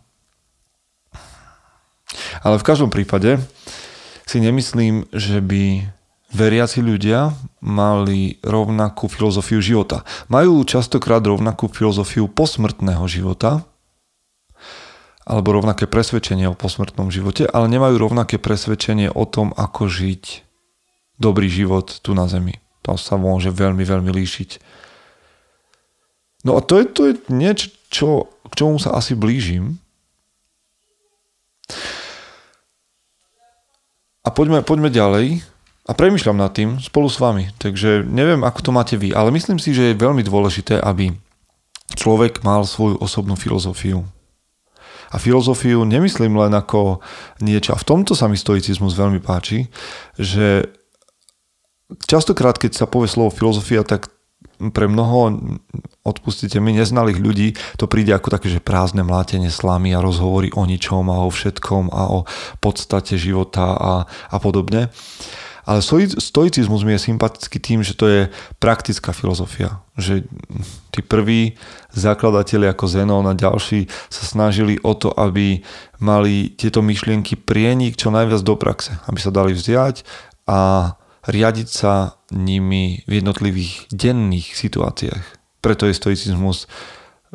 Ale 2.42 2.58
v 2.58 2.66
každom 2.66 2.90
prípade 2.90 3.38
si 4.28 4.44
nemyslím, 4.44 5.08
že 5.08 5.40
by 5.40 5.88
veriaci 6.28 6.84
ľudia 6.84 7.32
mali 7.64 8.36
rovnakú 8.44 9.08
filozofiu 9.08 9.64
života. 9.64 10.04
Majú 10.28 10.60
častokrát 10.68 11.24
rovnakú 11.24 11.72
filozofiu 11.72 12.28
posmrtného 12.28 13.08
života, 13.08 13.64
alebo 15.28 15.52
rovnaké 15.52 15.84
presvedčenie 15.84 16.48
o 16.48 16.56
posmrtnom 16.56 17.12
živote, 17.12 17.44
ale 17.48 17.68
nemajú 17.68 18.00
rovnaké 18.00 18.40
presvedčenie 18.40 19.12
o 19.12 19.24
tom, 19.28 19.52
ako 19.56 19.88
žiť 19.88 20.44
dobrý 21.20 21.52
život 21.52 22.00
tu 22.00 22.16
na 22.16 22.24
Zemi. 22.28 22.56
To 22.88 22.96
sa 22.96 23.20
môže 23.20 23.52
veľmi, 23.52 23.84
veľmi 23.84 24.08
líšiť. 24.08 24.50
No 26.48 26.56
a 26.56 26.64
to 26.64 26.80
je, 26.80 26.84
to 26.88 27.00
je 27.12 27.14
niečo, 27.28 27.68
čo, 27.92 28.08
k 28.48 28.52
čomu 28.56 28.80
sa 28.80 28.96
asi 28.96 29.12
blížim. 29.12 29.76
A 34.28 34.32
poďme, 34.36 34.60
poďme 34.60 34.92
ďalej. 34.92 35.40
A 35.88 35.96
premyšľam 35.96 36.36
nad 36.36 36.52
tým 36.52 36.76
spolu 36.84 37.08
s 37.08 37.16
vami. 37.16 37.48
Takže 37.56 38.04
neviem, 38.04 38.44
ako 38.44 38.60
to 38.60 38.70
máte 38.76 39.00
vy, 39.00 39.16
ale 39.16 39.32
myslím 39.32 39.56
si, 39.56 39.72
že 39.72 39.96
je 39.96 40.02
veľmi 40.04 40.20
dôležité, 40.20 40.76
aby 40.84 41.16
človek 41.96 42.44
mal 42.44 42.68
svoju 42.68 43.00
osobnú 43.00 43.40
filozofiu. 43.40 44.04
A 45.08 45.16
filozofiu 45.16 45.88
nemyslím 45.88 46.36
len 46.36 46.52
ako 46.52 47.00
niečo, 47.40 47.72
a 47.72 47.80
v 47.80 47.88
tomto 47.88 48.12
sa 48.12 48.28
mi 48.28 48.36
stoicizmus 48.36 48.92
veľmi 48.92 49.24
páči, 49.24 49.72
že 50.20 50.68
častokrát, 52.04 52.60
keď 52.60 52.76
sa 52.76 52.84
povie 52.84 53.08
slovo 53.08 53.32
filozofia, 53.32 53.80
tak 53.80 54.12
pre 54.76 54.92
mnoho, 54.92 55.40
odpustite 56.08 56.56
mi, 56.58 56.72
neznalých 56.72 57.18
ľudí, 57.20 57.48
to 57.76 57.84
príde 57.84 58.16
ako 58.16 58.32
také, 58.32 58.48
že 58.48 58.64
prázdne 58.64 59.04
mlátenie 59.04 59.52
slamy 59.52 59.92
a 59.92 60.02
rozhovory 60.02 60.48
o 60.56 60.64
ničom 60.64 61.06
a 61.12 61.22
o 61.22 61.30
všetkom 61.30 61.92
a 61.92 62.02
o 62.08 62.20
podstate 62.64 63.20
života 63.20 63.76
a, 63.76 63.94
a 64.08 64.36
podobne. 64.40 64.88
Ale 65.68 65.84
stoicizmus 66.16 66.80
mi 66.80 66.96
je 66.96 67.12
sympatický 67.12 67.60
tým, 67.60 67.84
že 67.84 67.92
to 67.92 68.08
je 68.08 68.32
praktická 68.56 69.12
filozofia. 69.12 69.84
Že 70.00 70.24
tí 70.88 71.04
prví 71.04 71.60
zakladatelia 71.92 72.72
ako 72.72 72.88
Zenon 72.88 73.28
a 73.28 73.36
ďalší 73.36 73.84
sa 74.08 74.24
snažili 74.24 74.80
o 74.80 74.96
to, 74.96 75.12
aby 75.12 75.60
mali 76.00 76.56
tieto 76.56 76.80
myšlienky 76.80 77.36
prienik 77.36 78.00
čo 78.00 78.08
najviac 78.08 78.40
do 78.40 78.56
praxe. 78.56 78.96
Aby 79.04 79.20
sa 79.20 79.28
dali 79.28 79.52
vziať 79.52 80.08
a 80.48 80.96
riadiť 81.28 81.68
sa 81.68 82.16
nimi 82.32 83.04
v 83.04 83.20
jednotlivých 83.20 83.92
denných 83.92 84.56
situáciách. 84.56 85.37
Preto 85.68 85.84
je 85.84 85.92
stoicizmus 85.92 86.64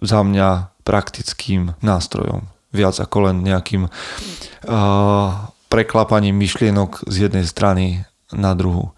za 0.02 0.26
mňa 0.26 0.74
praktickým 0.82 1.78
nástrojom. 1.86 2.50
Viac 2.74 2.98
ako 2.98 3.30
len 3.30 3.46
nejakým 3.46 3.86
uh, 3.86 5.30
preklapaním 5.70 6.34
myšlienok 6.34 7.06
z 7.06 7.30
jednej 7.30 7.46
strany 7.46 8.10
na 8.34 8.58
druhu. 8.58 8.90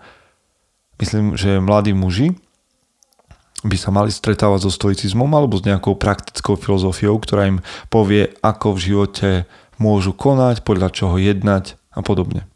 Myslím, 0.96 1.36
že 1.36 1.60
mladí 1.60 1.92
muži 1.92 2.40
by 3.68 3.76
sa 3.76 3.92
mali 3.92 4.08
stretávať 4.08 4.64
so 4.64 4.72
stoicizmom 4.72 5.28
alebo 5.36 5.60
s 5.60 5.68
nejakou 5.68 6.00
praktickou 6.00 6.56
filozofiou, 6.56 7.20
ktorá 7.20 7.52
im 7.52 7.60
povie, 7.92 8.32
ako 8.40 8.78
v 8.78 8.84
živote 8.88 9.30
môžu 9.76 10.16
konať, 10.16 10.64
podľa 10.64 10.96
čoho 10.96 11.20
jednať 11.20 11.76
a 11.92 12.00
podobne. 12.00 12.48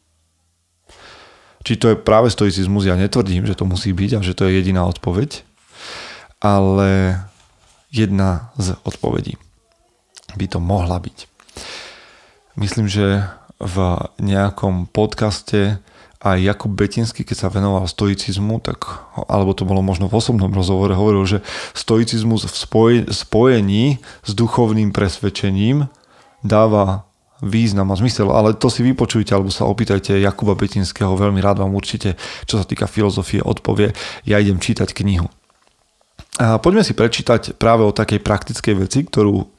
Či 1.68 1.76
to 1.76 1.92
je 1.92 2.00
práve 2.00 2.32
stoicizmus, 2.32 2.88
ja 2.88 2.96
netvrdím, 2.96 3.44
že 3.44 3.58
to 3.60 3.68
musí 3.68 3.92
byť 3.92 4.12
a 4.16 4.24
že 4.24 4.32
to 4.32 4.48
je 4.48 4.56
jediná 4.56 4.88
odpoveď, 4.88 5.44
ale 6.39 7.19
jedna 7.91 8.51
z 8.55 8.75
odpovedí 8.84 9.36
by 10.38 10.46
to 10.48 10.60
mohla 10.63 11.00
byť. 11.00 11.27
Myslím, 12.60 12.88
že 12.91 13.27
v 13.60 13.77
nejakom 14.24 14.88
podcaste 14.88 15.84
aj 16.19 16.38
Jakub 16.43 16.75
Betinský, 16.75 17.24
keď 17.24 17.48
sa 17.48 17.48
venoval 17.48 17.88
stoicizmu, 17.88 18.60
tak, 18.60 19.08
alebo 19.31 19.55
to 19.55 19.63
bolo 19.63 19.79
možno 19.79 20.12
v 20.12 20.19
osobnom 20.19 20.51
rozhovore, 20.51 20.91
hovoril, 20.91 21.24
že 21.24 21.39
stoicizmus 21.72 22.43
v 22.43 22.55
spojení 23.08 23.86
s 24.03 24.31
duchovným 24.36 24.91
presvedčením 24.91 25.88
dáva 26.43 27.08
význam 27.39 27.96
a 27.96 28.00
zmysel, 28.00 28.36
ale 28.36 28.51
to 28.51 28.67
si 28.67 28.84
vypočujte 28.84 29.31
alebo 29.31 29.48
sa 29.48 29.63
opýtajte 29.63 30.19
Jakuba 30.19 30.60
Betinského, 30.60 31.15
veľmi 31.15 31.39
rád 31.39 31.63
vám 31.63 31.72
určite, 31.72 32.19
čo 32.43 32.60
sa 32.60 32.67
týka 32.67 32.84
filozofie, 32.84 33.39
odpovie. 33.39 33.96
Ja 34.27 34.43
idem 34.43 34.60
čítať 34.60 34.91
knihu. 34.91 35.31
A 36.38 36.62
poďme 36.62 36.86
si 36.86 36.94
prečítať 36.94 37.58
práve 37.58 37.84
o 37.84 37.96
takej 37.96 38.22
praktickej 38.22 38.76
veci, 38.78 39.04
ktorú 39.04 39.50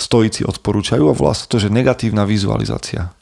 stoici 0.00 0.42
odporúčajú 0.42 1.12
a 1.12 1.14
volá 1.14 1.36
sa 1.36 1.44
to, 1.46 1.60
že 1.60 1.68
negatívna 1.70 2.24
vizualizácia. 2.24 3.12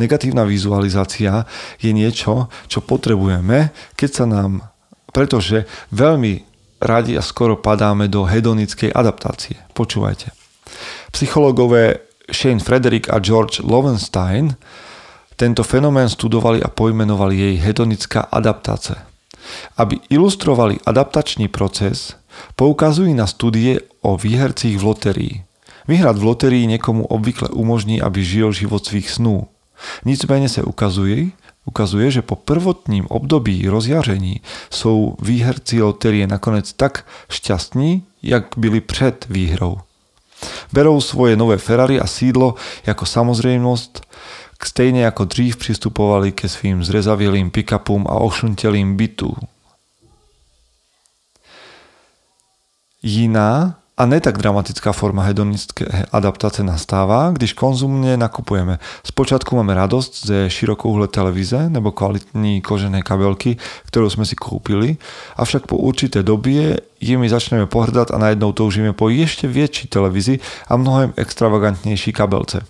Negatívna 0.00 0.46
vizualizácia 0.46 1.44
je 1.82 1.90
niečo, 1.92 2.48
čo 2.70 2.80
potrebujeme, 2.80 3.74
keď 3.98 4.10
sa 4.10 4.24
nám, 4.24 4.64
pretože 5.12 5.68
veľmi 5.92 6.46
radi 6.80 7.16
a 7.16 7.22
skoro 7.24 7.60
padáme 7.60 8.08
do 8.08 8.24
hedonickej 8.24 8.92
adaptácie. 8.92 9.56
Počúvajte. 9.72 10.32
Psychológové 11.12 12.04
Shane 12.28 12.60
Frederick 12.60 13.08
a 13.08 13.20
George 13.20 13.62
Lowenstein 13.62 14.56
tento 15.36 15.60
fenomén 15.60 16.08
studovali 16.08 16.64
a 16.64 16.72
pojmenovali 16.72 17.36
jej 17.36 17.54
hedonická 17.60 18.32
adaptácia. 18.32 19.04
Aby 19.76 20.00
ilustrovali 20.08 20.80
adaptačný 20.82 21.52
proces, 21.52 22.16
poukazujú 22.56 23.12
na 23.14 23.26
studie 23.26 23.80
o 24.00 24.16
výhercích 24.16 24.78
v 24.78 24.84
loterii. 24.84 25.34
Vyhrať 25.88 26.16
v 26.18 26.24
loterii 26.24 26.64
niekomu 26.66 27.06
obvykle 27.06 27.48
umožní, 27.54 28.02
aby 28.02 28.24
žil 28.24 28.52
život 28.52 28.86
svých 28.86 29.10
snů. 29.10 29.46
Nicméně 30.04 30.48
se 30.48 30.62
ukazuje, 30.62 31.30
ukazuje, 31.64 32.10
že 32.10 32.22
po 32.22 32.36
prvotním 32.36 33.06
období 33.06 33.68
rozjaření 33.68 34.40
jsou 34.70 35.16
výherci 35.22 35.82
loterie 35.82 36.26
nakonec 36.26 36.72
tak 36.72 37.06
šťastní, 37.30 38.02
jak 38.22 38.44
byli 38.56 38.80
před 38.80 39.26
výhrou. 39.30 39.76
Berou 40.72 41.00
svoje 41.00 41.36
nové 41.36 41.56
Ferrari 41.56 42.00
a 42.00 42.06
sídlo 42.06 42.54
jako 42.86 43.06
samozrejmosť, 43.06 44.04
stejne 44.56 45.04
ako 45.04 45.28
dřív 45.28 45.56
pristupovali 45.60 46.32
ke 46.32 46.48
svým 46.48 46.80
zrezavilým 46.80 47.52
pick-upom 47.52 48.08
a 48.08 48.20
ošuntelým 48.20 48.96
bytu. 48.96 49.36
Jiná 53.02 53.76
a 53.96 54.04
ne 54.04 54.20
tak 54.20 54.36
dramatická 54.36 54.92
forma 54.92 55.24
hedonické 55.24 55.88
adaptace 56.12 56.60
nastáva, 56.60 57.32
když 57.32 57.56
konzumne 57.56 58.20
nakupujeme. 58.20 58.76
Zpočátku 59.00 59.56
máme 59.56 59.72
radosť 59.72 60.12
ze 60.26 60.38
širokouhle 60.52 61.08
televíze 61.08 61.72
nebo 61.72 61.96
kvalitní 61.96 62.60
kožené 62.60 63.00
kabelky, 63.00 63.56
ktorú 63.88 64.12
sme 64.12 64.28
si 64.28 64.36
kúpili, 64.36 65.00
avšak 65.40 65.64
po 65.64 65.80
určité 65.80 66.20
dobie 66.20 66.76
jimi 67.00 67.24
začneme 67.24 67.64
pohrdať 67.64 68.12
a 68.12 68.20
najednou 68.20 68.52
toužíme 68.52 68.92
po 68.92 69.08
ešte 69.08 69.48
väčší 69.48 69.88
televízii 69.88 70.68
a 70.68 70.76
mnohem 70.76 71.16
extravagantnejší 71.16 72.12
kabelce. 72.12 72.68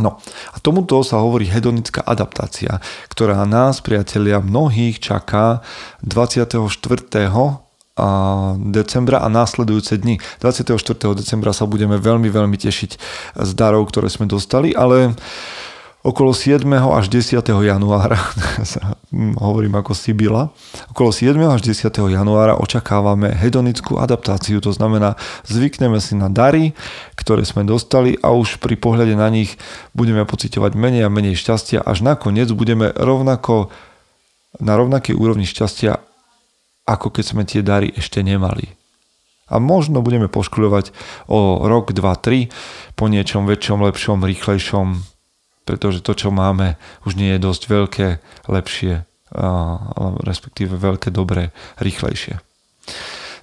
No 0.00 0.20
a 0.52 0.56
tomuto 0.60 1.04
sa 1.04 1.20
hovorí 1.20 1.48
hedonická 1.48 2.00
adaptácia, 2.04 2.80
ktorá 3.12 3.44
nás, 3.44 3.84
priatelia, 3.84 4.40
mnohých 4.40 5.00
čaká 5.00 5.60
24 6.00 7.12
decembra 8.60 9.24
a 9.24 9.28
následujúce 9.32 9.96
dni. 9.96 10.20
24. 10.44 10.76
decembra 11.16 11.56
sa 11.56 11.64
budeme 11.64 11.96
veľmi, 11.96 12.28
veľmi 12.28 12.56
tešiť 12.60 12.90
z 13.40 13.50
darov, 13.56 13.88
ktoré 13.88 14.12
sme 14.12 14.28
dostali, 14.28 14.76
ale 14.76 15.16
okolo 16.06 16.30
7. 16.30 16.62
až 16.70 17.10
10. 17.10 17.42
januára, 17.42 18.14
hovorím 19.42 19.74
ako 19.82 19.90
Sibila, 19.90 20.54
okolo 20.94 21.10
7. 21.10 21.34
až 21.50 21.66
10. 21.66 21.90
januára 21.90 22.54
očakávame 22.54 23.34
hedonickú 23.34 23.98
adaptáciu, 23.98 24.62
to 24.62 24.70
znamená 24.70 25.18
zvykneme 25.50 25.98
si 25.98 26.14
na 26.14 26.30
dary, 26.30 26.78
ktoré 27.18 27.42
sme 27.42 27.66
dostali 27.66 28.14
a 28.22 28.30
už 28.30 28.62
pri 28.62 28.78
pohľade 28.78 29.18
na 29.18 29.26
nich 29.26 29.58
budeme 29.98 30.22
pocitovať 30.22 30.78
menej 30.78 31.02
a 31.02 31.10
menej 31.10 31.34
šťastia, 31.34 31.82
až 31.82 32.06
nakoniec 32.06 32.54
budeme 32.54 32.94
rovnako 32.94 33.74
na 34.62 34.78
rovnakej 34.78 35.18
úrovni 35.18 35.42
šťastia, 35.42 36.06
ako 36.86 37.10
keď 37.10 37.24
sme 37.26 37.42
tie 37.42 37.60
dary 37.66 37.90
ešte 37.92 38.22
nemali. 38.22 38.72
A 39.46 39.62
možno 39.62 40.02
budeme 40.02 40.26
poškuľovať 40.26 40.90
o 41.30 41.62
rok, 41.66 41.94
dva, 41.94 42.18
tri 42.18 42.50
po 42.98 43.06
niečom 43.06 43.46
väčšom, 43.46 43.78
lepšom, 43.86 44.26
rýchlejšom, 44.26 45.02
pretože 45.66 46.02
to, 46.02 46.14
čo 46.18 46.34
máme, 46.34 46.78
už 47.06 47.14
nie 47.14 47.34
je 47.34 47.42
dosť 47.42 47.62
veľké, 47.70 48.08
lepšie, 48.50 49.06
respektíve 50.22 50.74
veľké, 50.78 51.14
dobré, 51.14 51.54
rýchlejšie. 51.78 52.42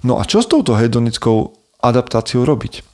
No 0.04 0.20
a 0.20 0.28
čo 0.28 0.44
s 0.44 0.48
touto 0.48 0.76
hedonickou 0.76 1.56
adaptáciou 1.80 2.44
robiť? 2.44 2.84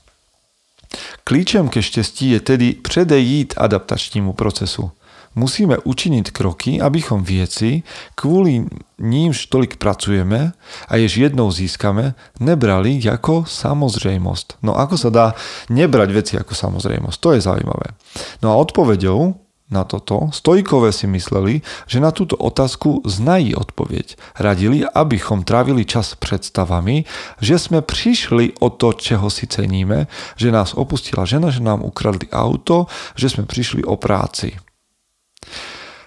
Klíčem 1.27 1.71
ke 1.71 1.83
štěstí 1.83 2.31
je 2.31 2.41
tedy 2.41 2.75
předejít 2.75 3.55
adaptačnímu 3.57 4.33
procesu. 4.33 4.91
Musíme 5.39 5.79
učiniť 5.79 6.35
kroky, 6.35 6.83
abychom 6.83 7.23
vieci, 7.23 7.87
kvôli 8.19 8.67
nímž 8.99 9.47
tolik 9.47 9.79
pracujeme 9.79 10.59
a 10.91 10.93
jež 10.99 11.23
jednou 11.23 11.55
získame, 11.55 12.19
nebrali 12.43 12.99
ako 12.99 13.47
samozrejmosť. 13.47 14.59
No 14.67 14.75
ako 14.75 14.95
sa 14.99 15.11
dá 15.15 15.27
nebrať 15.71 16.09
veci 16.11 16.35
ako 16.35 16.51
samozrejmosť? 16.51 17.19
To 17.23 17.31
je 17.39 17.47
zaujímavé. 17.47 17.95
No 18.43 18.51
a 18.51 18.59
odpoveďou 18.59 19.39
na 19.71 19.87
toto 19.87 20.35
stojkové 20.35 20.91
si 20.91 21.07
mysleli, 21.07 21.63
že 21.87 22.03
na 22.03 22.11
túto 22.11 22.35
otázku 22.35 23.07
znají 23.07 23.55
odpoveď. 23.55 24.19
Radili, 24.35 24.83
abychom 24.83 25.47
trávili 25.47 25.87
čas 25.87 26.19
predstavami, 26.19 27.07
že 27.39 27.55
sme 27.55 27.79
prišli 27.79 28.59
o 28.59 28.75
to, 28.75 28.99
čeho 28.99 29.31
si 29.31 29.47
ceníme, 29.47 30.11
že 30.35 30.51
nás 30.51 30.75
opustila 30.75 31.23
žena, 31.23 31.55
že 31.55 31.63
nám 31.63 31.87
ukradli 31.87 32.27
auto, 32.35 32.91
že 33.15 33.31
sme 33.31 33.47
prišli 33.47 33.87
o 33.87 33.95
práci. 33.95 34.59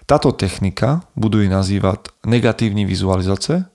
Táto 0.05 0.31
technika, 0.31 1.01
budu 1.15 1.41
ji 1.41 1.49
nazývat 1.49 2.07
negatívní 2.25 2.85
vizualizace, 2.85 3.65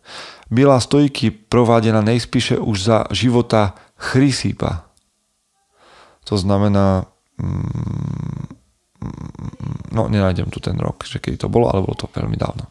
byla 0.50 0.80
stojky 0.80 1.30
provádená 1.30 2.00
nejspíše 2.00 2.58
už 2.58 2.82
za 2.82 3.04
života 3.11 3.75
Chrysípa. 3.97 4.85
To 6.25 6.38
znamená, 6.38 7.06
mm, 7.40 8.47
no 9.92 10.08
nenájdem 10.08 10.47
tu 10.50 10.61
ten 10.61 10.76
rok, 10.76 11.04
že 11.04 11.18
kedy 11.18 11.37
to 11.37 11.49
bolo, 11.49 11.73
ale 11.73 11.82
bolo 11.82 11.97
to 11.97 12.08
veľmi 12.12 12.37
dávno. 12.37 12.68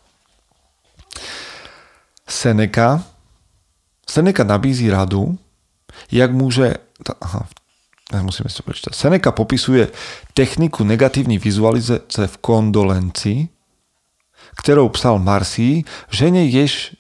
Seneca, 2.28 3.02
Seneca 4.06 4.44
nabízí 4.44 4.90
radu, 4.92 5.38
jak 6.12 6.32
môže, 6.32 6.78
aha, 7.22 7.50
musíme 8.16 8.48
si 8.48 8.56
to 8.56 8.64
prečítať. 8.64 8.96
Seneca 8.96 9.36
popisuje 9.36 9.92
techniku 10.32 10.88
negatívnej 10.88 11.36
vizualizace 11.44 12.32
v 12.32 12.36
kondolenci, 12.40 13.52
ktorou 14.56 14.88
psal 14.96 15.20
Marsi, 15.20 15.84
žene 16.08 16.48
jež 16.48 16.96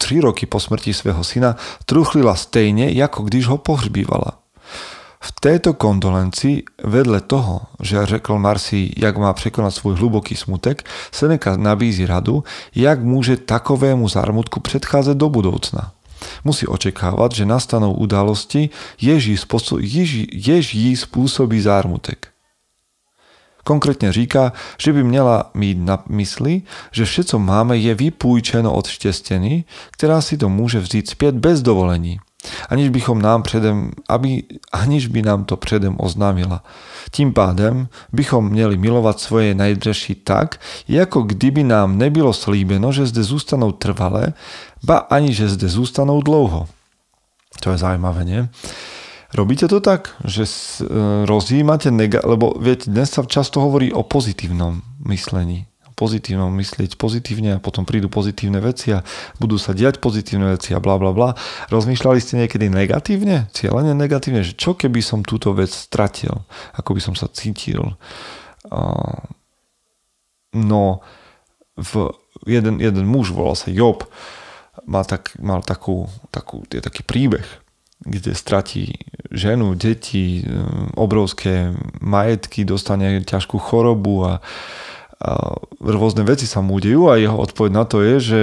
tři 0.00 0.20
roky 0.20 0.44
po 0.50 0.58
smrti 0.58 0.90
svého 0.90 1.22
syna 1.22 1.54
truchlila 1.86 2.34
stejne, 2.34 2.90
ako 2.90 3.30
když 3.30 3.46
ho 3.46 3.56
pohřbívala. 3.62 4.42
V 5.20 5.30
této 5.36 5.76
kondolenci 5.76 6.64
vedle 6.80 7.20
toho, 7.20 7.60
že 7.76 8.06
řekl 8.06 8.38
Marsi, 8.38 8.90
jak 8.96 9.16
má 9.20 9.32
překonat 9.32 9.70
svůj 9.70 9.96
hluboký 9.96 10.36
smutek, 10.36 10.88
Seneca 11.12 11.56
nabízí 11.56 12.08
radu, 12.08 12.44
jak 12.74 13.04
môže 13.04 13.36
takovému 13.36 14.08
zármutku 14.08 14.64
predchádzať 14.64 15.16
do 15.16 15.28
budoucna. 15.28 15.92
Musí 16.44 16.66
očekávať, 16.66 17.34
že 17.34 17.46
nastanou 17.46 17.92
udalosti, 17.92 18.70
jež 19.00 20.74
jí 20.74 20.96
spôsobí 20.96 21.60
zármutek. 21.60 22.28
Konkrétne 23.64 24.12
říká, 24.12 24.52
že 24.78 24.92
by 24.92 25.04
měla 25.04 25.50
mít 25.54 25.78
na 25.78 26.02
mysli, 26.08 26.62
že 26.92 27.04
vše, 27.04 27.24
co 27.24 27.38
máme, 27.38 27.76
je 27.76 27.94
vypůjčeno 27.94 28.72
od 28.72 28.86
štěstěny, 28.86 29.64
která 29.90 30.20
si 30.20 30.36
to 30.36 30.48
může 30.48 30.80
vzít 30.80 31.10
zpět 31.10 31.34
bez 31.34 31.62
dovolení 31.62 32.18
aniž 32.68 32.88
bychom 32.88 33.22
nám 33.22 33.42
předem, 33.42 33.90
aby, 34.08 34.42
aniž 34.72 35.06
by 35.06 35.22
nám 35.22 35.44
to 35.44 35.56
předem 35.56 35.96
oznámila. 35.98 36.64
Tím 37.10 37.32
pádem 37.32 37.88
bychom 38.12 38.48
měli 38.48 38.76
milovat 38.76 39.20
svoje 39.20 39.54
najdražší 39.54 40.14
tak, 40.14 40.60
jako 40.88 41.22
kdyby 41.22 41.64
nám 41.64 41.98
nebylo 41.98 42.32
slíbeno, 42.32 42.92
že 42.92 43.06
zde 43.06 43.22
zůstanou 43.22 43.72
trvalé, 43.72 44.32
ba 44.84 44.96
ani 44.96 45.32
že 45.32 45.48
zde 45.48 45.68
zůstanou 45.68 46.22
dlouho. 46.22 46.68
To 47.60 47.70
je 47.70 47.78
zaujímavé, 47.78 48.24
nie? 48.24 48.48
Robíte 49.34 49.68
to 49.68 49.80
tak, 49.80 50.10
že 50.24 50.42
e, 50.42 50.46
rozjímate, 51.26 51.90
nega- 51.94 52.26
lebo 52.26 52.58
viete, 52.58 52.90
dnes 52.90 53.14
sa 53.14 53.22
často 53.22 53.62
hovorí 53.62 53.94
o 53.94 54.02
pozitívnom 54.02 54.82
myslení 55.06 55.69
pozitívnom 56.00 56.48
myslieť 56.48 56.96
pozitívne 56.96 57.60
a 57.60 57.62
potom 57.62 57.84
prídu 57.84 58.08
pozitívne 58.08 58.56
veci 58.64 58.96
a 58.96 59.04
budú 59.36 59.60
sa 59.60 59.76
diať 59.76 60.00
pozitívne 60.00 60.56
veci 60.56 60.72
a 60.72 60.80
bla 60.80 60.96
bla 60.96 61.12
bla. 61.12 61.36
Rozmýšľali 61.68 62.18
ste 62.24 62.40
niekedy 62.40 62.72
negatívne, 62.72 63.52
cieľene 63.52 63.92
negatívne, 63.92 64.40
že 64.40 64.56
čo 64.56 64.72
keby 64.72 65.04
som 65.04 65.20
túto 65.20 65.52
vec 65.52 65.68
stratil, 65.68 66.32
ako 66.72 66.96
by 66.96 67.00
som 67.04 67.12
sa 67.12 67.28
cítil. 67.28 68.00
No, 70.56 70.82
v 71.76 71.92
jeden, 72.48 72.80
jeden 72.80 73.04
muž, 73.04 73.30
volal 73.30 73.54
sa 73.54 73.68
Job, 73.68 74.08
mal, 74.88 75.04
tak, 75.04 75.36
mal 75.38 75.60
takú, 75.60 76.08
takú, 76.32 76.64
je 76.72 76.80
taký 76.80 77.04
príbeh, 77.04 77.44
kde 78.00 78.32
stratí 78.32 78.96
ženu, 79.28 79.76
deti, 79.76 80.40
obrovské 80.96 81.76
majetky, 82.00 82.64
dostane 82.64 83.20
ťažkú 83.20 83.60
chorobu 83.60 84.24
a 84.24 84.32
rôzne 85.84 86.24
veci 86.24 86.48
sa 86.48 86.64
mu 86.64 86.80
dejú 86.80 87.12
a 87.12 87.20
jeho 87.20 87.36
odpoveď 87.36 87.72
na 87.76 87.84
to 87.84 88.00
je, 88.00 88.16
že 88.20 88.40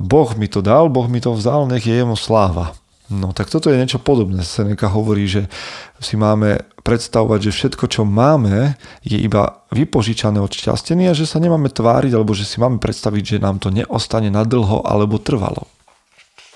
Boh 0.00 0.30
mi 0.40 0.48
to 0.48 0.64
dal, 0.64 0.88
Boh 0.88 1.04
mi 1.12 1.20
to 1.20 1.36
vzal, 1.36 1.68
nech 1.68 1.84
je 1.84 1.92
jemu 1.92 2.16
sláva. 2.16 2.72
No 3.12 3.36
tak 3.36 3.52
toto 3.52 3.68
je 3.68 3.76
niečo 3.76 4.00
podobné. 4.00 4.40
Seneca 4.48 4.88
hovorí, 4.88 5.28
že 5.28 5.52
si 6.00 6.16
máme 6.16 6.64
predstavovať, 6.80 7.48
že 7.48 7.52
všetko, 7.52 7.84
čo 7.84 8.02
máme, 8.08 8.80
je 9.04 9.20
iba 9.20 9.60
vypožičané 9.76 10.40
od 10.40 10.48
šťastenia 10.48 11.12
že 11.12 11.28
sa 11.28 11.36
nemáme 11.36 11.68
tváriť, 11.68 12.16
alebo 12.16 12.32
že 12.32 12.48
si 12.48 12.56
máme 12.64 12.80
predstaviť, 12.80 13.36
že 13.36 13.44
nám 13.44 13.60
to 13.60 13.68
neostane 13.68 14.32
nadlho 14.32 14.88
alebo 14.88 15.20
trvalo. 15.20 15.68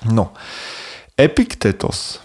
No, 0.08 0.32
Epiktetos 1.20 2.24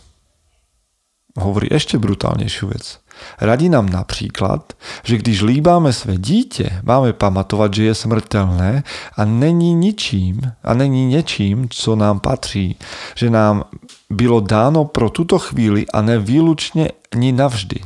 hovorí 1.36 1.68
ešte 1.68 2.00
brutálnejšiu 2.00 2.72
vec. 2.72 3.03
Radí 3.42 3.70
nám 3.70 3.90
například, 3.90 4.74
že 5.04 5.18
když 5.18 5.42
líbáme 5.42 5.94
své 5.94 6.18
dítě, 6.18 6.80
máme 6.84 7.14
pamatovat, 7.14 7.74
že 7.74 7.84
je 7.84 7.96
smrtelné 7.96 8.84
a 9.18 9.26
není 9.26 9.74
ničím 9.74 10.42
a 10.64 10.74
není 10.74 11.08
něčím, 11.08 11.68
co 11.70 11.96
nám 11.96 12.20
patří, 12.20 12.76
že 13.16 13.30
nám 13.30 13.64
bylo 14.10 14.40
dáno 14.40 14.86
pro 14.86 15.10
tuto 15.10 15.40
chvíli 15.40 15.86
a 15.94 16.02
ne 16.02 16.20
výlučně 16.20 16.90
ni 17.16 17.32
navždy. 17.32 17.80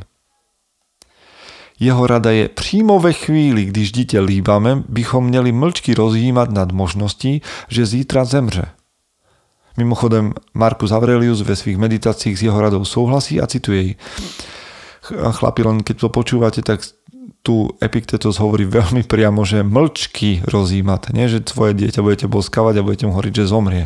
Jeho 1.80 2.06
rada 2.06 2.30
je 2.30 2.48
přímo 2.48 3.00
ve 3.00 3.12
chvíli, 3.12 3.64
když 3.64 3.92
dítě 3.92 4.20
líbáme, 4.20 4.82
bychom 4.88 5.26
měli 5.26 5.52
mlčky 5.52 5.94
rozjímat 5.94 6.50
nad 6.50 6.72
možností, 6.72 7.42
že 7.68 7.86
zítra 7.86 8.24
zemře. 8.24 8.66
Mimochodem, 9.76 10.32
Markus 10.54 10.92
Aurelius 10.92 11.40
ve 11.42 11.56
svých 11.56 11.78
meditacích 11.78 12.38
s 12.38 12.42
jeho 12.42 12.60
radou 12.60 12.84
souhlasí 12.84 13.40
a 13.40 13.46
cituje 13.46 13.82
jej 13.82 13.96
chlapi, 15.12 15.60
len 15.64 15.80
keď 15.82 16.06
to 16.06 16.08
počúvate, 16.08 16.60
tak 16.62 16.84
tu 17.42 17.72
Epiktetos 17.80 18.36
hovorí 18.42 18.68
veľmi 18.68 19.06
priamo, 19.06 19.46
že 19.46 19.64
mlčky 19.64 20.44
rozímať, 20.44 21.16
nie 21.16 21.30
že 21.30 21.40
svoje 21.48 21.72
dieťa 21.72 22.04
budete 22.04 22.26
boskavať 22.28 22.74
a 22.80 22.84
budete 22.84 23.04
mu 23.08 23.16
hovoriť, 23.16 23.34
že 23.34 23.50
zomrie. 23.50 23.84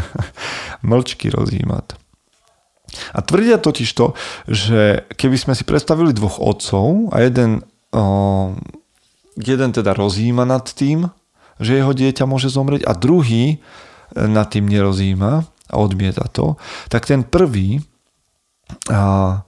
mlčky 0.90 1.32
rozímať. 1.32 1.96
A 3.14 3.22
tvrdia 3.22 3.56
totiž 3.56 3.88
to, 3.94 4.18
že 4.50 5.06
keby 5.14 5.36
sme 5.38 5.54
si 5.54 5.62
predstavili 5.62 6.10
dvoch 6.10 6.42
otcov 6.42 7.14
a 7.14 7.22
jeden, 7.22 7.62
o, 7.94 8.04
jeden 9.38 9.70
teda 9.70 9.94
rozíma 9.94 10.42
nad 10.42 10.66
tým, 10.66 11.06
že 11.62 11.78
jeho 11.78 11.94
dieťa 11.94 12.26
môže 12.26 12.50
zomrieť 12.50 12.82
a 12.88 12.92
druhý 12.98 13.62
nad 14.16 14.50
tým 14.50 14.66
nerozíma 14.66 15.46
a 15.70 15.74
odmieta 15.78 16.26
to, 16.26 16.58
tak 16.90 17.06
ten 17.06 17.22
prvý 17.22 17.78
a, 18.90 19.42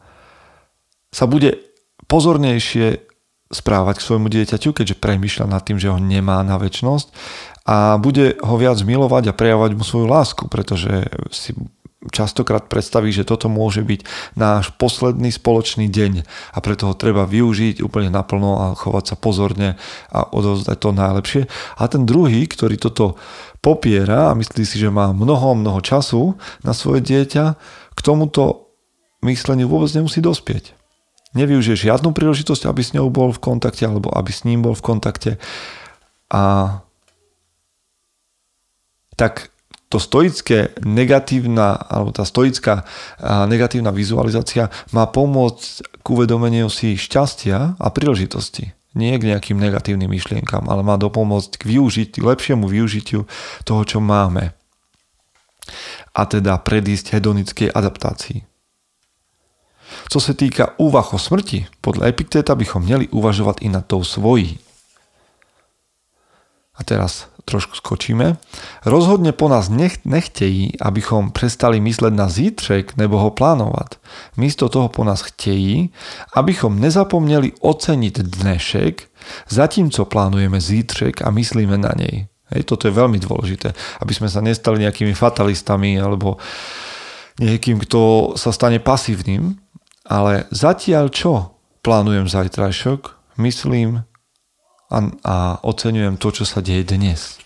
sa 1.12 1.28
bude 1.28 1.60
pozornejšie 2.08 3.12
správať 3.52 4.00
k 4.00 4.06
svojmu 4.08 4.28
dieťaťu, 4.32 4.72
keďže 4.72 4.96
premýšľa 4.96 5.46
nad 5.46 5.62
tým, 5.62 5.76
že 5.76 5.92
ho 5.92 6.00
nemá 6.00 6.40
na 6.40 6.56
väčnosť 6.56 7.12
a 7.68 8.00
bude 8.00 8.40
ho 8.40 8.54
viac 8.56 8.80
milovať 8.80 9.30
a 9.30 9.36
prejavovať 9.36 9.72
mu 9.76 9.84
svoju 9.84 10.06
lásku, 10.08 10.48
pretože 10.48 11.06
si 11.30 11.52
častokrát 12.10 12.66
predstaví, 12.66 13.14
že 13.14 13.22
toto 13.22 13.46
môže 13.46 13.86
byť 13.86 14.00
náš 14.34 14.74
posledný 14.74 15.30
spoločný 15.30 15.86
deň 15.86 16.26
a 16.26 16.58
preto 16.58 16.90
ho 16.90 16.98
treba 16.98 17.28
využiť 17.28 17.78
úplne 17.78 18.10
naplno 18.10 18.50
a 18.58 18.66
chovať 18.74 19.14
sa 19.14 19.16
pozorne 19.20 19.78
a 20.10 20.26
odovzdať 20.26 20.76
to 20.82 20.90
najlepšie. 20.90 21.42
A 21.78 21.86
ten 21.86 22.02
druhý, 22.02 22.42
ktorý 22.50 22.74
toto 22.74 23.14
popiera 23.62 24.34
a 24.34 24.36
myslí 24.36 24.66
si, 24.66 24.82
že 24.82 24.90
má 24.90 25.14
mnoho, 25.14 25.54
mnoho 25.54 25.78
času 25.78 26.34
na 26.66 26.74
svoje 26.74 27.06
dieťa, 27.06 27.44
k 27.94 28.00
tomuto 28.02 28.74
mysleniu 29.22 29.70
vôbec 29.70 29.94
nemusí 29.94 30.18
dospieť. 30.18 30.81
Nevyužije 31.32 31.88
žiadnu 31.88 32.12
príležitosť, 32.12 32.68
aby 32.68 32.80
s 32.84 32.92
ňou 32.92 33.08
bol 33.08 33.32
v 33.32 33.40
kontakte 33.40 33.88
alebo 33.88 34.12
aby 34.12 34.28
s 34.28 34.44
ním 34.44 34.60
bol 34.64 34.76
v 34.76 34.84
kontakte 34.84 35.30
a 36.32 36.80
tak 39.16 39.52
to 39.92 40.00
stoické 40.00 40.72
negatívna, 40.80 41.76
alebo 41.76 42.16
tá 42.16 42.24
stoická 42.24 42.88
negatívna 43.20 43.92
vizualizácia 43.92 44.72
má 44.96 45.04
pomôcť 45.04 46.00
k 46.00 46.06
uvedomeniu 46.08 46.72
si 46.72 46.96
šťastia 46.96 47.76
a 47.76 47.86
príležitosti. 47.92 48.72
Nie 48.96 49.20
k 49.20 49.28
nejakým 49.28 49.60
negatívnym 49.60 50.08
myšlienkam, 50.08 50.72
ale 50.72 50.80
má 50.80 50.96
dopomôcť 50.96 51.60
k 51.60 51.64
využitiu, 51.76 52.24
lepšiemu 52.24 52.64
využitiu 52.64 53.28
toho, 53.68 53.82
čo 53.84 54.00
máme. 54.00 54.56
A 56.16 56.22
teda 56.24 56.56
predísť 56.56 57.20
hedonickej 57.20 57.68
adaptácii. 57.72 58.51
Co 60.08 60.18
sa 60.20 60.32
týka 60.32 60.74
úvah 60.78 61.06
o 61.14 61.18
smrti, 61.18 61.66
podľa 61.84 62.08
Epiktéta 62.08 62.54
bychom 62.54 62.82
měli 62.82 63.08
uvažovať 63.08 63.56
i 63.60 63.68
nad 63.68 63.86
tou 63.86 64.04
svojí. 64.04 64.58
A 66.72 66.80
teraz 66.84 67.28
trošku 67.44 67.74
skočíme. 67.74 68.38
Rozhodne 68.86 69.34
po 69.34 69.50
nás 69.50 69.66
nech, 69.66 70.06
nechtejí, 70.06 70.78
abychom 70.78 71.34
prestali 71.34 71.82
mysleť 71.82 72.12
na 72.14 72.28
zítřek 72.30 72.96
nebo 72.96 73.18
ho 73.18 73.30
plánovať. 73.34 73.98
Místo 74.38 74.68
toho 74.68 74.88
po 74.88 75.04
nás 75.04 75.22
chtějí, 75.22 75.90
abychom 76.34 76.80
nezapomneli 76.80 77.52
oceniť 77.60 78.14
dnešek, 78.18 78.94
zatímco 79.48 80.04
plánujeme 80.04 80.60
zítřek 80.60 81.26
a 81.26 81.30
myslíme 81.30 81.78
na 81.78 81.92
nej. 81.98 82.26
Hej, 82.52 82.68
toto 82.68 82.84
je 82.84 82.92
veľmi 82.92 83.16
dôležité, 83.16 83.72
aby 84.04 84.12
sme 84.12 84.28
sa 84.28 84.44
nestali 84.44 84.84
nejakými 84.84 85.16
fatalistami 85.16 85.96
alebo 85.96 86.36
niekým, 87.40 87.80
kto 87.80 88.32
sa 88.36 88.52
stane 88.52 88.76
pasívnym, 88.76 89.56
ale 90.06 90.50
zatiaľ 90.50 91.10
čo 91.10 91.58
plánujem 91.82 92.26
zajtrajšok, 92.30 93.00
myslím 93.42 94.06
a, 94.92 94.98
a 95.24 95.36
oceňujem 95.64 96.20
to, 96.20 96.28
čo 96.30 96.44
sa 96.46 96.60
deje 96.60 96.94
dnes. 96.94 97.42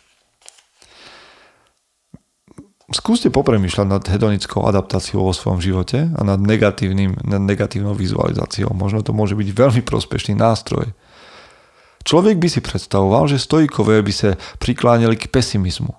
Skúste 2.87 3.35
popremýšľať 3.35 3.87
nad 3.91 4.05
hedonickou 4.07 4.63
adaptáciou 4.63 5.27
vo 5.27 5.35
svojom 5.35 5.59
živote 5.59 6.07
a 6.07 6.21
nad, 6.23 6.39
negatívnym, 6.39 7.19
nad 7.27 7.43
negatívnou 7.43 7.99
vizualizáciou. 7.99 8.71
Možno 8.71 9.03
to 9.03 9.11
môže 9.11 9.35
byť 9.35 9.49
veľmi 9.51 9.83
prospešný 9.83 10.39
nástroj. 10.39 10.95
Človek 12.07 12.39
by 12.39 12.47
si 12.47 12.63
predstavoval, 12.63 13.27
že 13.27 13.43
stojkové 13.43 13.99
by 14.07 14.13
sa 14.15 14.39
prikláňali 14.63 15.19
k 15.19 15.27
pesimizmu. 15.27 15.99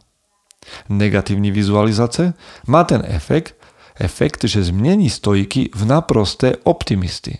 Negatívny 0.88 1.52
vizualizace 1.52 2.32
má 2.72 2.88
ten 2.88 3.04
efekt, 3.04 3.60
efekt, 4.00 4.44
že 4.46 4.64
zmení 4.64 5.10
stojky 5.10 5.70
v 5.76 5.82
naprosté 5.86 6.56
optimisty. 6.64 7.40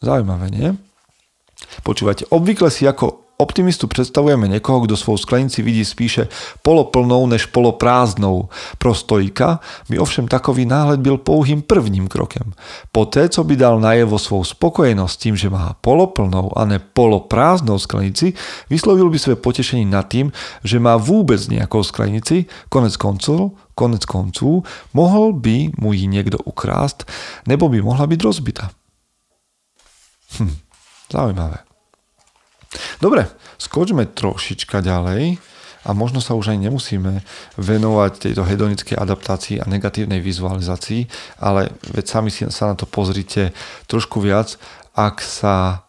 Zaujímavé, 0.00 0.48
nie? 0.50 0.68
Počúvajte, 1.84 2.32
obvykle 2.32 2.72
si 2.72 2.88
ako 2.88 3.30
optimistu 3.40 3.88
predstavujeme 3.88 4.44
niekoho, 4.44 4.84
kto 4.84 5.00
svou 5.00 5.16
sklenici 5.16 5.64
vidí 5.64 5.80
spíše 5.80 6.28
poloplnou 6.60 7.24
než 7.24 7.48
poloprázdnou. 7.48 8.52
Pro 8.76 8.92
stojka 8.92 9.64
by 9.88 9.96
ovšem 9.96 10.28
takový 10.28 10.68
náhled 10.68 11.00
byl 11.00 11.16
pouhým 11.16 11.64
prvním 11.64 12.04
krokem. 12.04 12.52
Poté, 12.92 13.28
co 13.28 13.40
by 13.44 13.56
dal 13.56 13.80
najevo 13.80 14.20
svou 14.20 14.44
spokojenosť 14.44 15.16
tým, 15.20 15.34
že 15.40 15.48
má 15.48 15.72
poloplnou 15.80 16.52
a 16.52 16.68
ne 16.68 16.76
poloprázdnou 16.76 17.80
sklenici, 17.80 18.36
vyslovil 18.68 19.08
by 19.08 19.18
svoje 19.18 19.40
potešení 19.40 19.88
nad 19.88 20.04
tým, 20.04 20.28
že 20.60 20.76
má 20.76 21.00
vôbec 21.00 21.40
nejakou 21.48 21.80
sklenici, 21.80 22.44
konec 22.68 22.92
koncov, 23.00 23.56
konec 23.80 24.04
konců, 24.04 24.60
mohol 24.92 25.32
by 25.32 25.72
mu 25.80 25.96
ji 25.96 26.04
niekto 26.04 26.36
ukrást, 26.44 27.08
nebo 27.48 27.72
by 27.72 27.80
mohla 27.80 28.04
byť 28.04 28.20
rozbitá. 28.20 28.68
Hm, 30.36 30.56
zaujímavé. 31.08 31.64
Dobre, 33.00 33.26
skočme 33.56 34.04
trošička 34.12 34.84
ďalej 34.84 35.40
a 35.88 35.90
možno 35.96 36.20
sa 36.20 36.36
už 36.36 36.52
aj 36.52 36.58
nemusíme 36.60 37.24
venovať 37.56 38.12
tejto 38.30 38.44
hedonickej 38.44 39.00
adaptácii 39.00 39.56
a 39.58 39.66
negatívnej 39.66 40.20
vizualizácii, 40.20 41.08
ale 41.40 41.72
veď 41.96 42.04
sami 42.04 42.28
si 42.28 42.44
sa 42.52 42.70
na 42.70 42.76
to 42.76 42.84
pozrite 42.84 43.56
trošku 43.88 44.20
viac, 44.20 44.60
ak 44.92 45.24
sa 45.24 45.88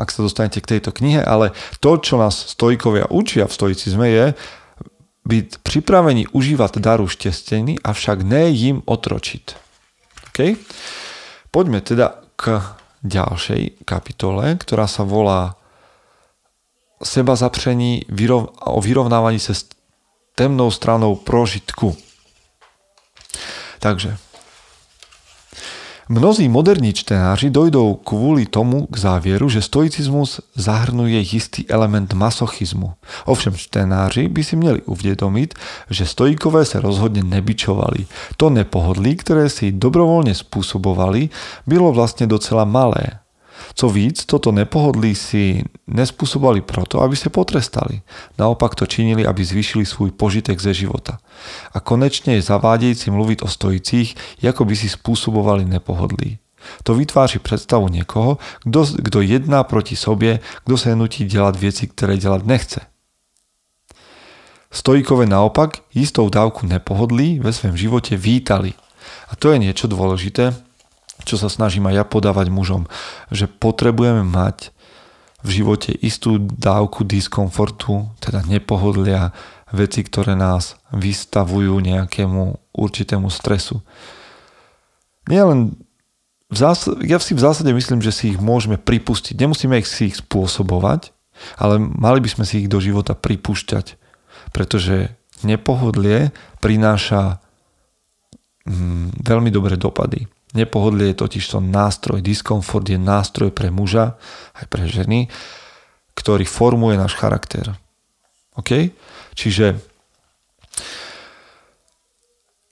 ak 0.00 0.08
sa 0.08 0.24
dostanete 0.24 0.64
k 0.64 0.70
tejto 0.76 0.96
knihe, 0.96 1.20
ale 1.20 1.52
to, 1.84 2.00
čo 2.00 2.16
nás 2.16 2.56
stojkovia 2.56 3.12
učia 3.12 3.44
v 3.44 3.52
stoicizme 3.52 4.08
je 4.08 4.26
byť 5.30 5.62
pripravení 5.62 6.26
užívať 6.34 6.82
daru 6.82 7.06
štestení, 7.06 7.78
avšak 7.78 8.26
ne 8.26 8.50
im 8.50 8.82
otročiť. 8.82 9.44
Okay? 10.34 10.58
Poďme 11.54 11.78
teda 11.78 12.18
k 12.34 12.58
ďalšej 13.06 13.86
kapitole, 13.86 14.58
ktorá 14.58 14.90
sa 14.90 15.06
volá 15.06 15.54
seba 17.00 17.38
zapření 17.38 18.04
o 18.66 18.78
vyrovnávaní 18.82 19.40
sa 19.40 19.56
s 19.56 19.70
temnou 20.36 20.68
stranou 20.68 21.16
prožitku. 21.16 21.96
Takže 23.80 24.29
Mnozí 26.10 26.50
moderní 26.50 26.90
čtenáři 26.90 27.54
dojdou 27.54 28.02
kvôli 28.02 28.42
tomu 28.42 28.90
k 28.90 28.98
závieru, 28.98 29.46
že 29.46 29.62
stoicizmus 29.62 30.42
zahrnuje 30.58 31.22
istý 31.22 31.62
element 31.70 32.10
masochizmu. 32.18 32.98
Ovšem 33.30 33.54
čtenáři 33.54 34.26
by 34.26 34.42
si 34.42 34.58
měli 34.58 34.82
uvedomiť, 34.90 35.54
že 35.86 36.10
stoikové 36.10 36.66
sa 36.66 36.82
rozhodne 36.82 37.22
nebičovali. 37.22 38.10
To 38.42 38.50
nepohodlí, 38.50 39.22
ktoré 39.22 39.46
si 39.46 39.70
dobrovoľne 39.70 40.34
spôsobovali, 40.34 41.30
bylo 41.62 41.94
vlastne 41.94 42.26
docela 42.26 42.66
malé. 42.66 43.22
Co 43.74 43.86
víc, 43.88 44.24
toto 44.24 44.52
nepohodlí 44.52 45.14
si 45.14 45.64
nespôsobovali 45.86 46.60
proto, 46.60 47.00
aby 47.04 47.16
sa 47.16 47.28
potrestali. 47.32 48.02
Naopak 48.38 48.74
to 48.74 48.86
činili, 48.86 49.26
aby 49.26 49.44
zvýšili 49.44 49.86
svůj 49.86 50.10
požitek 50.10 50.60
ze 50.60 50.74
života. 50.74 51.18
A 51.72 51.80
konečne 51.80 52.34
je 52.34 52.42
zavádějící 52.42 53.10
mluviť 53.10 53.42
o 53.42 53.48
stojicích, 53.48 54.40
ako 54.44 54.64
by 54.64 54.74
si 54.76 54.88
spôsobovali 54.88 55.64
nepohodlí. 55.64 56.38
To 56.84 56.94
vytváří 56.94 57.38
predstavu 57.38 57.88
niekoho, 57.88 58.38
kto, 58.68 58.80
kto 59.00 59.18
jedná 59.20 59.64
proti 59.64 59.96
sobě, 59.96 60.40
kto 60.64 60.74
sa 60.76 60.92
nutí 60.92 61.24
delať 61.24 61.54
veci, 61.56 61.84
ktoré 61.88 62.20
delať 62.20 62.42
nechce. 62.44 62.80
Stojíkové 64.70 65.26
naopak 65.26 65.82
istou 65.94 66.30
dávku 66.30 66.66
nepohodlí 66.66 67.40
ve 67.40 67.52
svém 67.52 67.76
živote 67.76 68.14
vítali. 68.14 68.76
A 69.26 69.34
to 69.34 69.50
je 69.50 69.58
niečo 69.58 69.90
dôležité, 69.90 70.54
čo 71.24 71.40
sa 71.40 71.48
snažím 71.52 71.88
aj 71.90 71.94
ja 71.94 72.04
podávať 72.04 72.52
mužom, 72.52 72.88
že 73.32 73.48
potrebujeme 73.48 74.24
mať 74.24 74.72
v 75.40 75.48
živote 75.62 75.96
istú 75.96 76.36
dávku 76.36 77.04
diskomfortu, 77.04 78.12
teda 78.20 78.44
nepohodlia, 78.44 79.32
veci, 79.70 80.02
ktoré 80.02 80.34
nás 80.34 80.76
vystavujú 80.90 81.78
nejakému 81.78 82.74
určitému 82.74 83.30
stresu. 83.30 83.80
Nie 85.30 85.46
len 85.46 85.78
v 86.50 86.56
zásade, 86.58 87.06
ja 87.06 87.22
si 87.22 87.38
v 87.38 87.44
zásade 87.46 87.70
myslím, 87.70 88.02
že 88.02 88.10
si 88.10 88.34
ich 88.34 88.38
môžeme 88.42 88.74
pripustiť. 88.74 89.38
Nemusíme 89.38 89.78
ich 89.78 89.86
si 89.86 90.10
ich 90.10 90.18
spôsobovať, 90.18 91.14
ale 91.56 91.78
mali 91.78 92.18
by 92.18 92.28
sme 92.28 92.44
si 92.44 92.66
ich 92.66 92.68
do 92.68 92.82
života 92.82 93.14
pripúšťať, 93.14 93.94
pretože 94.50 95.14
nepohodlie 95.46 96.34
prináša 96.58 97.38
mm, 98.66 99.22
veľmi 99.22 99.50
dobré 99.54 99.78
dopady. 99.78 100.26
Nepohodlie 100.54 101.14
je 101.14 101.20
totiž 101.22 101.48
to 101.48 101.58
nástroj, 101.62 102.22
diskomfort 102.22 102.88
je 102.90 102.98
nástroj 102.98 103.54
pre 103.54 103.70
muža, 103.70 104.18
aj 104.58 104.66
pre 104.66 104.90
ženy, 104.90 105.30
ktorý 106.18 106.42
formuje 106.42 106.98
náš 106.98 107.14
charakter. 107.14 107.78
OK? 108.58 108.90
Čiže 109.38 109.78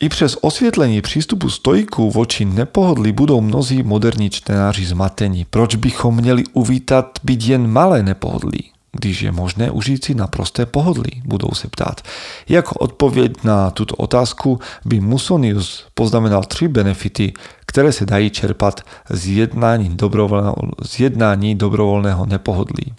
i 0.01 0.09
přes 0.09 0.39
osvietlení 0.41 1.03
přístupu 1.03 1.51
stojku 1.51 2.11
voči 2.11 2.45
nepohodlí 2.45 3.13
budou 3.13 3.41
mnozí 3.41 3.83
moderní 3.83 4.31
čtenáři 4.31 4.87
zmatení. 4.87 5.45
Proč 5.45 5.75
bychom 5.75 6.17
měli 6.17 6.45
uvítat 6.53 7.19
byť 7.23 7.47
jen 7.47 7.67
malé 7.67 8.03
nepohodlí? 8.03 8.78
Když 8.93 9.23
je 9.23 9.33
možné 9.33 9.71
užít 9.71 10.05
si 10.05 10.15
naprosté 10.15 10.67
pohodlí, 10.67 11.23
budou 11.25 11.49
se 11.53 11.69
ptát. 11.69 12.01
Jako 12.49 12.75
odpověď 12.75 13.45
na 13.45 13.71
tuto 13.71 13.95
otázku 13.95 14.61
by 14.85 15.01
Musonius 15.01 15.87
poznamenal 15.95 16.43
tři 16.45 16.69
benefity, 16.69 17.33
které 17.67 17.93
se 17.93 18.07
dají 18.07 18.31
čerpat 18.31 18.81
z 19.11 19.27
jednání 19.27 19.89
dobrovoľného, 19.97 20.57
z 20.83 21.01
jednání 21.01 21.55
dobrovoľného 21.55 22.27
nepohodlí. 22.27 22.95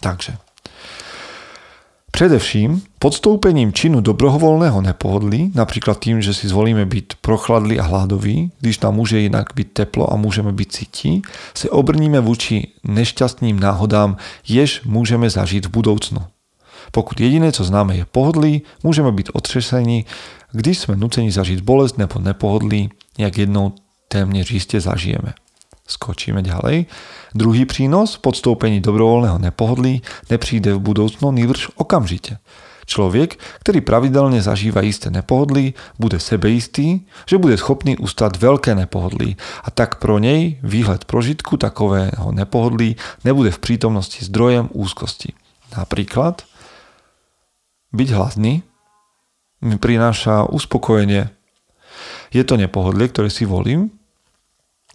Takže 0.00 0.36
Především 2.16 2.80
podstoupením 2.96 3.76
činu 3.76 4.00
dobrovoľného 4.00 4.80
nepohodlí, 4.80 5.52
napríklad 5.52 6.00
tým, 6.00 6.24
že 6.24 6.32
si 6.32 6.48
zvolíme 6.48 6.88
byť 6.88 7.20
prochladlý 7.20 7.76
a 7.76 7.84
hladový, 7.84 8.56
když 8.56 8.80
nám 8.80 8.96
môže 8.96 9.20
inak 9.20 9.52
byť 9.52 9.68
teplo 9.76 10.08
a 10.08 10.16
môžeme 10.16 10.48
byť 10.48 10.68
cíti, 10.72 11.20
se 11.52 11.68
obrníme 11.68 12.16
vůči 12.24 12.72
nešťastným 12.88 13.60
náhodám, 13.60 14.16
jež 14.48 14.80
môžeme 14.88 15.28
zažiť 15.28 15.68
v 15.68 15.74
budoucnu. 15.76 16.24
Pokud 16.88 17.20
jediné, 17.20 17.52
co 17.52 17.60
známe, 17.60 18.00
je 18.00 18.08
pohodlí, 18.08 18.64
môžeme 18.80 19.12
byť 19.12 19.36
otřesení, 19.36 20.08
když 20.56 20.88
sme 20.88 20.96
nuceni 20.96 21.28
zažiť 21.28 21.60
bolest 21.60 22.00
nebo 22.00 22.16
nepohodlí, 22.16 22.96
jak 23.20 23.44
jednou 23.44 23.76
téměř 24.08 24.56
iste 24.56 24.80
zažijeme. 24.80 25.36
Skočíme 25.86 26.42
ďalej. 26.42 26.90
Druhý 27.30 27.62
prínos 27.62 28.18
podstoupení 28.18 28.82
dobrovoľného 28.82 29.38
nepohodlí 29.38 30.02
nepríde 30.26 30.74
v 30.74 30.82
budúcnu 30.82 31.30
nývrž 31.30 31.78
okamžite. 31.78 32.42
Človek, 32.86 33.42
ktorý 33.66 33.82
pravidelne 33.82 34.38
zažíva 34.38 34.82
isté 34.86 35.10
nepohodlí, 35.10 35.74
bude 35.98 36.22
sebeistý, 36.22 37.02
že 37.26 37.38
bude 37.38 37.58
schopný 37.58 37.98
ustať 37.98 38.38
veľké 38.38 38.78
nepohodlí 38.86 39.34
a 39.66 39.68
tak 39.74 39.98
pro 39.98 40.22
nej 40.22 40.62
výhled 40.62 41.02
prožitku 41.06 41.58
takového 41.58 42.30
nepohodlí 42.30 42.94
nebude 43.26 43.50
v 43.50 43.62
prítomnosti 43.62 44.22
zdrojem 44.22 44.70
úzkosti. 44.70 45.34
Napríklad 45.74 46.46
byť 47.90 48.08
hladný 48.14 48.62
mi 49.66 49.76
prináša 49.82 50.46
uspokojenie. 50.46 51.26
Je 52.30 52.42
to 52.46 52.54
nepohodlie, 52.54 53.10
ktoré 53.10 53.34
si 53.34 53.42
volím, 53.42 53.90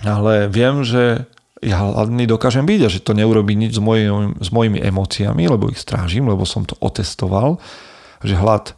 ale 0.06 0.50
viem, 0.50 0.82
že 0.82 1.30
ja 1.62 1.78
hladný 1.78 2.26
dokážem 2.26 2.66
byť 2.66 2.82
a 2.86 2.90
že 2.90 3.06
to 3.06 3.14
neurobí 3.14 3.54
nič 3.54 3.78
s, 3.78 3.82
mojim, 3.82 4.34
s 4.42 4.50
mojimi 4.50 4.82
emóciami, 4.82 5.46
lebo 5.46 5.70
ich 5.70 5.78
strážim, 5.78 6.26
lebo 6.26 6.42
som 6.42 6.66
to 6.66 6.74
otestoval, 6.82 7.62
že 8.26 8.34
hlad 8.34 8.74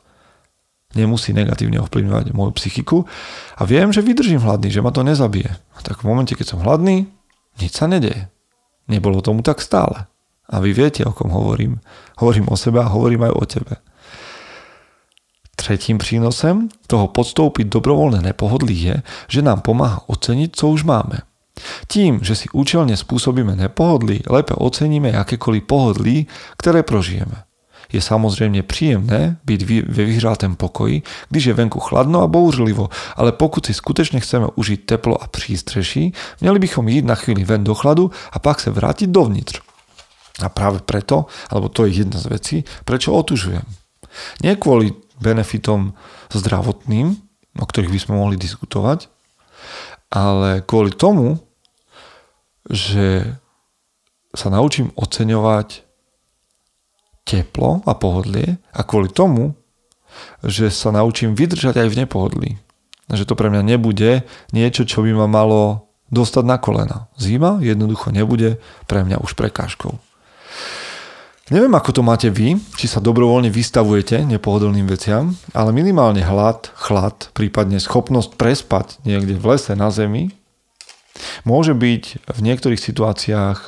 nemusí 0.93 1.31
negatívne 1.31 1.79
ovplyvňovať 1.79 2.36
moju 2.36 2.51
psychiku 2.59 2.97
a 3.55 3.63
viem, 3.63 3.89
že 3.95 4.03
vydržím 4.03 4.43
hladný, 4.43 4.69
že 4.69 4.83
ma 4.83 4.91
to 4.91 5.01
nezabije. 5.01 5.49
A 5.49 5.79
tak 5.79 6.03
v 6.03 6.12
momente, 6.12 6.36
keď 6.36 6.53
som 6.53 6.59
hladný, 6.62 7.07
nič 7.57 7.71
sa 7.71 7.88
nedeje. 7.88 8.29
Nebolo 8.91 9.23
tomu 9.23 9.41
tak 9.41 9.63
stále. 9.63 10.12
A 10.51 10.59
vy 10.59 10.75
viete, 10.75 11.07
o 11.07 11.15
kom 11.15 11.31
hovorím. 11.31 11.79
Hovorím 12.19 12.51
o 12.51 12.59
sebe 12.59 12.83
a 12.83 12.91
hovorím 12.91 13.31
aj 13.31 13.33
o 13.33 13.43
tebe. 13.47 13.73
Tretím 15.63 15.95
přínosem 15.95 16.67
toho 16.91 17.08
podstoupiť 17.08 17.71
dobrovoľné 17.71 18.19
nepohodlí 18.19 18.76
je, 18.76 18.95
že 19.32 19.39
nám 19.39 19.63
pomáha 19.63 20.04
oceniť, 20.12 20.52
co 20.52 20.65
už 20.67 20.84
máme. 20.84 21.23
Tím, 21.88 22.19
že 22.19 22.36
si 22.36 22.52
účelne 22.52 22.91
spôsobíme 22.99 23.56
nepohodlí, 23.56 24.28
lépe 24.28 24.52
oceníme 24.60 25.15
akékoliv 25.15 25.63
pohodlí, 25.63 26.28
ktoré 26.60 26.84
prožijeme. 26.84 27.47
Je 27.93 28.02
samozrejme 28.02 28.65
príjemné 28.67 29.39
byť 29.45 29.60
ve 29.88 30.04
vyhřátém 30.04 30.60
pokoji, 30.60 31.06
když 31.30 31.43
je 31.45 31.54
venku 31.54 31.80
chladno 31.80 32.26
a 32.26 32.28
bouřlivo, 32.28 32.89
ale 33.15 33.32
pokud 33.32 33.63
si 33.63 33.71
skutečne 33.71 34.19
chceme 34.19 34.52
užiť 34.60 34.80
teplo 34.84 35.15
a 35.15 35.32
přístřeší, 35.32 36.12
měli 36.41 36.60
bychom 36.60 36.89
ísť 36.89 37.06
na 37.06 37.15
chvíli 37.15 37.43
ven 37.45 37.63
do 37.63 37.78
chladu 37.78 38.12
a 38.34 38.38
pak 38.39 38.60
sa 38.60 38.76
vrátiť 38.76 39.08
dovnitř. 39.08 39.62
A 40.41 40.49
práve 40.49 40.82
preto, 40.82 41.30
alebo 41.54 41.69
to 41.69 41.86
je 41.86 42.04
jedna 42.04 42.19
z 42.19 42.26
vecí, 42.26 42.58
prečo 42.84 43.13
otužujem. 43.13 43.63
Nie 44.41 44.58
kvôli 44.58 44.93
benefitom 45.23 45.95
zdravotným, 46.36 47.15
o 47.55 47.65
ktorých 47.65 47.93
by 47.95 47.99
sme 47.99 48.13
mohli 48.19 48.36
diskutovať, 48.36 49.07
ale 50.12 50.62
kvôli 50.67 50.91
tomu, 50.91 51.39
že 52.67 53.39
sa 54.36 54.51
naučím 54.51 54.91
oceňovať 54.99 55.86
teplo 57.23 57.79
a 57.88 57.93
pohodlie 57.95 58.59
a 58.75 58.81
kvôli 58.83 59.07
tomu, 59.07 59.55
že 60.43 60.69
sa 60.69 60.93
naučím 60.93 61.33
vydržať 61.33 61.79
aj 61.79 61.88
v 61.89 61.99
nepohodlí. 62.05 62.49
Že 63.09 63.23
to 63.25 63.33
pre 63.38 63.49
mňa 63.49 63.63
nebude 63.63 64.27
niečo, 64.53 64.86
čo 64.86 65.01
by 65.01 65.12
ma 65.15 65.27
malo 65.27 65.89
dostať 66.13 66.43
na 66.45 66.57
kolena. 66.62 66.97
Zima 67.17 67.57
jednoducho 67.62 68.13
nebude 68.13 68.62
pre 68.86 69.01
mňa 69.01 69.17
už 69.21 69.33
prekážkou. 69.33 69.97
Neviem, 71.51 71.75
ako 71.75 71.91
to 71.91 72.01
máte 72.08 72.32
vy, 72.32 72.56
či 72.79 72.88
sa 72.88 73.03
dobrovoľne 73.03 73.51
vystavujete 73.51 74.23
nepohodlným 74.23 74.88
veciam, 74.88 75.36
ale 75.51 75.75
minimálne 75.75 76.23
hlad, 76.23 76.71
chlad, 76.71 77.36
prípadne 77.36 77.84
schopnosť 77.84 78.39
prespať 78.39 79.03
niekde 79.03 79.36
v 79.36 79.51
lese 79.51 79.75
na 79.75 79.91
zemi 79.91 80.32
môže 81.43 81.75
byť 81.75 82.32
v 82.32 82.39
niektorých 82.39 82.79
situáciách 82.79 83.60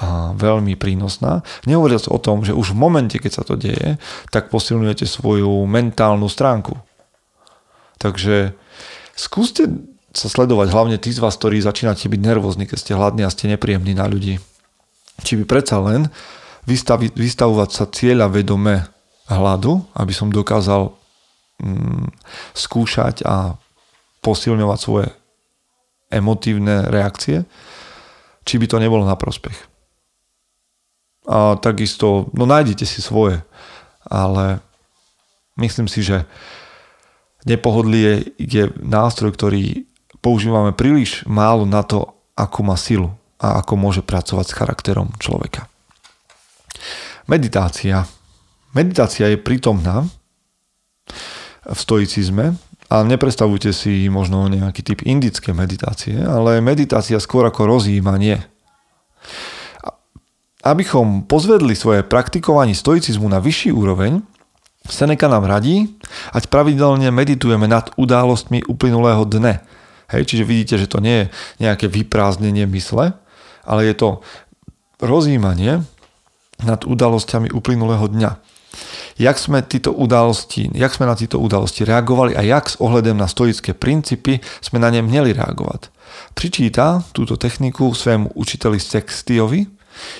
a 0.00 0.32
veľmi 0.32 0.78
prínosná. 0.78 1.44
Nehovoriac 1.68 2.08
o 2.08 2.16
tom, 2.16 2.46
že 2.46 2.56
už 2.56 2.72
v 2.72 2.80
momente, 2.80 3.20
keď 3.20 3.32
sa 3.32 3.42
to 3.44 3.60
deje, 3.60 4.00
tak 4.32 4.48
posilňujete 4.48 5.04
svoju 5.04 5.68
mentálnu 5.68 6.30
stránku. 6.32 6.80
Takže 8.00 8.56
skúste 9.12 9.68
sa 10.16 10.28
sledovať, 10.32 10.72
hlavne 10.72 10.96
tí 10.96 11.12
z 11.12 11.20
vás, 11.20 11.36
ktorí 11.36 11.60
začínate 11.60 12.08
byť 12.08 12.20
nervózni, 12.24 12.64
keď 12.64 12.78
ste 12.80 12.96
hladní 12.96 13.22
a 13.26 13.32
ste 13.34 13.52
nepríjemní 13.52 13.92
na 13.92 14.08
ľudí. 14.08 14.40
Či 15.20 15.42
by 15.42 15.44
predsa 15.44 15.76
len 15.84 16.08
vystavi, 16.66 17.10
vystavovať 17.14 17.70
sa 17.70 17.84
cieľa 17.90 18.30
vedome 18.30 18.86
hladu, 19.26 19.82
aby 19.96 20.12
som 20.14 20.28
dokázal 20.28 20.92
mm, 21.62 22.06
skúšať 22.54 23.26
a 23.26 23.56
posilňovať 24.22 24.78
svoje 24.78 25.08
emotívne 26.12 26.86
reakcie, 26.92 27.48
či 28.44 28.54
by 28.60 28.66
to 28.68 28.76
nebolo 28.78 29.02
na 29.08 29.16
prospech. 29.16 29.56
A 31.26 31.54
takisto, 31.62 32.28
no 32.34 32.44
nájdete 32.44 32.82
si 32.82 32.98
svoje, 32.98 33.40
ale 34.04 34.58
myslím 35.56 35.86
si, 35.86 36.02
že 36.02 36.26
nepohodlie 37.46 38.34
je 38.38 38.70
nástroj, 38.82 39.34
ktorý 39.34 39.86
používame 40.22 40.74
príliš 40.74 41.22
málo 41.26 41.66
na 41.66 41.86
to, 41.86 42.10
ako 42.34 42.58
má 42.66 42.76
silu 42.78 43.10
a 43.38 43.62
ako 43.62 43.74
môže 43.74 44.02
pracovať 44.02 44.46
s 44.50 44.56
charakterom 44.58 45.10
človeka. 45.18 45.71
Meditácia. 47.32 48.04
Meditácia 48.76 49.24
je 49.32 49.40
prítomná 49.40 50.04
v 51.64 51.78
stoicizme 51.80 52.60
a 52.92 53.00
nepredstavujte 53.00 53.72
si 53.72 54.04
možno 54.12 54.52
nejaký 54.52 54.84
typ 54.84 55.00
indické 55.08 55.56
meditácie, 55.56 56.20
ale 56.20 56.60
meditácia 56.60 57.16
skôr 57.16 57.48
ako 57.48 57.64
rozjímanie. 57.64 58.36
Abychom 60.60 61.24
pozvedli 61.24 61.72
svoje 61.72 62.04
praktikovanie 62.04 62.76
stoicizmu 62.76 63.32
na 63.32 63.40
vyšší 63.40 63.72
úroveň, 63.72 64.20
Seneca 64.84 65.24
nám 65.24 65.48
radí, 65.48 65.88
ať 66.36 66.52
pravidelne 66.52 67.08
meditujeme 67.08 67.64
nad 67.64 67.96
událostmi 67.96 68.68
uplynulého 68.68 69.24
dne. 69.24 69.64
Hej, 70.12 70.28
čiže 70.28 70.44
vidíte, 70.44 70.74
že 70.76 70.90
to 70.90 71.00
nie 71.00 71.24
je 71.24 71.26
nejaké 71.64 71.88
vyprázdnenie 71.88 72.68
mysle, 72.68 73.16
ale 73.64 73.80
je 73.88 73.94
to 73.96 74.08
rozjímanie 75.00 75.80
nad 76.64 76.84
udalosťami 76.86 77.50
uplynulého 77.50 78.08
dňa. 78.08 78.30
Jak 79.20 79.36
sme, 79.36 79.60
títo 79.60 79.92
udalosti, 79.92 80.72
jak 80.72 80.96
sme 80.96 81.04
na 81.04 81.12
tieto 81.12 81.36
udalosti 81.36 81.84
reagovali 81.84 82.32
a 82.32 82.40
jak 82.40 82.64
s 82.72 82.80
ohľadom 82.80 83.20
na 83.20 83.28
stoické 83.28 83.76
princípy 83.76 84.40
sme 84.64 84.80
na 84.80 84.88
ne 84.88 85.04
měli 85.04 85.36
reagovať. 85.36 85.92
Pričíta 86.34 87.04
túto 87.12 87.36
techniku 87.36 87.92
svému 87.92 88.32
učiteli 88.32 88.80
Sextiovi, 88.80 89.68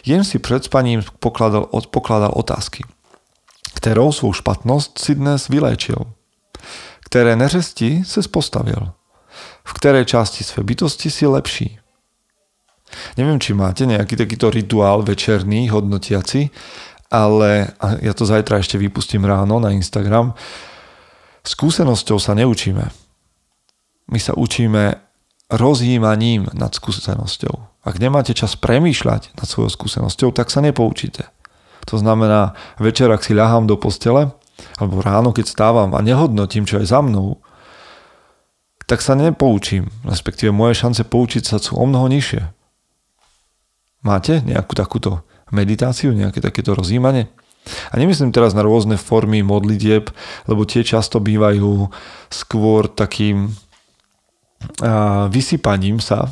jen 0.04 0.24
si 0.24 0.36
pred 0.38 0.64
spaním 0.64 1.00
pokladal, 1.20 1.72
pokladal 1.88 2.32
otázky. 2.36 2.84
Kterou 3.72 4.12
svou 4.12 4.32
špatnosť 4.36 4.90
si 5.00 5.12
dnes 5.16 5.48
vyléčil? 5.48 5.96
Ktoré 7.08 7.36
neřesti 7.36 8.04
se 8.04 8.22
spostavil? 8.22 8.92
V 9.64 9.72
ktorej 9.72 10.04
časti 10.04 10.44
své 10.44 10.62
bytosti 10.62 11.10
si 11.10 11.26
lepší? 11.26 11.81
Neviem, 13.16 13.38
či 13.40 13.56
máte 13.56 13.84
nejaký 13.88 14.16
takýto 14.16 14.52
rituál 14.52 15.04
večerný, 15.04 15.68
hodnotiaci, 15.72 16.52
ale 17.12 17.76
ja 18.00 18.12
to 18.16 18.24
zajtra 18.24 18.64
ešte 18.64 18.80
vypustím 18.80 19.28
ráno 19.28 19.60
na 19.60 19.72
Instagram. 19.76 20.32
Skúsenosťou 21.44 22.16
sa 22.16 22.32
neučíme. 22.32 22.84
My 24.08 24.18
sa 24.18 24.32
učíme 24.32 24.96
rozjímaním 25.52 26.48
nad 26.56 26.72
skúsenosťou. 26.72 27.84
Ak 27.84 28.00
nemáte 28.00 28.32
čas 28.32 28.56
premýšľať 28.56 29.36
nad 29.36 29.46
svojou 29.46 29.68
skúsenosťou, 29.68 30.32
tak 30.32 30.48
sa 30.48 30.64
nepoučíte. 30.64 31.28
To 31.90 31.98
znamená, 31.98 32.54
večer, 32.78 33.10
ak 33.10 33.26
si 33.26 33.34
ľahám 33.34 33.66
do 33.66 33.76
postele, 33.76 34.30
alebo 34.78 35.02
ráno, 35.02 35.34
keď 35.34 35.50
stávam 35.50 35.92
a 35.92 36.00
nehodnotím, 36.00 36.64
čo 36.64 36.78
je 36.78 36.86
za 36.86 37.02
mnou, 37.02 37.42
tak 38.86 39.02
sa 39.02 39.18
nepoučím. 39.18 39.90
Respektíve 40.06 40.54
moje 40.54 40.78
šance 40.78 41.02
poučiť 41.02 41.42
sa 41.42 41.56
sú 41.58 41.74
o 41.76 41.84
mnoho 41.84 42.06
nižšie. 42.06 42.61
Máte 44.02 44.42
nejakú 44.42 44.74
takúto 44.74 45.22
meditáciu, 45.54 46.10
nejaké 46.10 46.42
takéto 46.42 46.74
rozjímanie. 46.74 47.30
A 47.90 47.94
nemyslím 47.94 48.34
teraz 48.34 48.58
na 48.58 48.66
rôzne 48.66 48.98
formy 48.98 49.46
modlitieb, 49.46 50.10
lebo 50.50 50.66
tie 50.66 50.82
často 50.82 51.22
bývajú 51.22 51.86
skôr 52.26 52.90
takým 52.90 53.54
vysypaním 55.30 56.02
sa, 56.02 56.30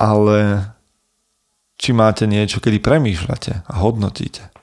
ale 0.00 0.72
či 1.76 1.92
máte 1.92 2.24
niečo, 2.24 2.60
kedy 2.60 2.80
premýšľate 2.80 3.68
a 3.68 3.74
hodnotíte. 3.80 4.55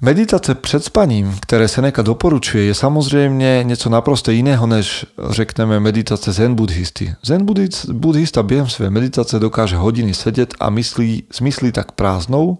Meditace 0.00 0.54
před 0.54 0.84
spaním, 0.84 1.38
které 1.40 1.68
Seneca 1.68 2.02
doporučuje, 2.02 2.64
je 2.64 2.74
samozřejmě 2.74 3.60
něco 3.62 3.90
naprosto 3.90 4.30
jiného, 4.30 4.66
než 4.66 5.06
řekneme 5.30 5.80
meditace 5.80 6.32
zen 6.32 6.54
buddhisty. 6.54 7.14
Zen 7.22 7.46
buddhista 7.92 8.42
během 8.42 8.68
své 8.68 8.90
meditace 8.90 9.38
dokáže 9.38 9.76
hodiny 9.76 10.14
sedět 10.14 10.54
a 10.60 10.70
myslí, 10.70 11.24
smyslí 11.30 11.72
tak 11.72 11.92
prázdnou, 11.92 12.58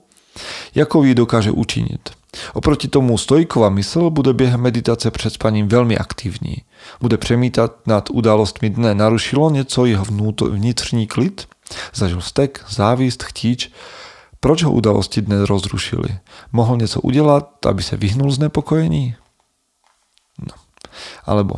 jako 0.74 1.04
ji 1.04 1.14
dokáže 1.14 1.50
učinit. 1.50 2.10
Oproti 2.52 2.88
tomu 2.88 3.18
stojková 3.18 3.68
mysl 3.68 4.10
bude 4.10 4.32
během 4.32 4.60
meditace 4.60 5.10
před 5.10 5.32
spaním 5.32 5.68
velmi 5.68 5.98
aktivní. 5.98 6.56
Bude 7.00 7.16
přemítat 7.16 7.72
nad 7.86 8.10
událostmi 8.10 8.70
dne. 8.70 8.94
Narušilo 8.94 9.50
něco 9.50 9.86
jeho 9.86 10.04
vnitřní 10.50 11.06
klid? 11.06 11.46
Zažil 11.94 12.20
stek, 12.20 12.64
závist, 12.68 13.22
chtíč, 13.22 13.72
proč 14.46 14.62
ho 14.62 14.72
udalosti 14.72 15.22
dnes 15.22 15.48
rozrušili? 15.48 16.08
Mohl 16.52 16.76
něco 16.76 17.00
udělat, 17.00 17.66
aby 17.66 17.82
se 17.82 17.96
vyhnul 17.96 18.30
znepokojení? 18.30 19.14
No. 20.38 20.54
Alebo 21.26 21.54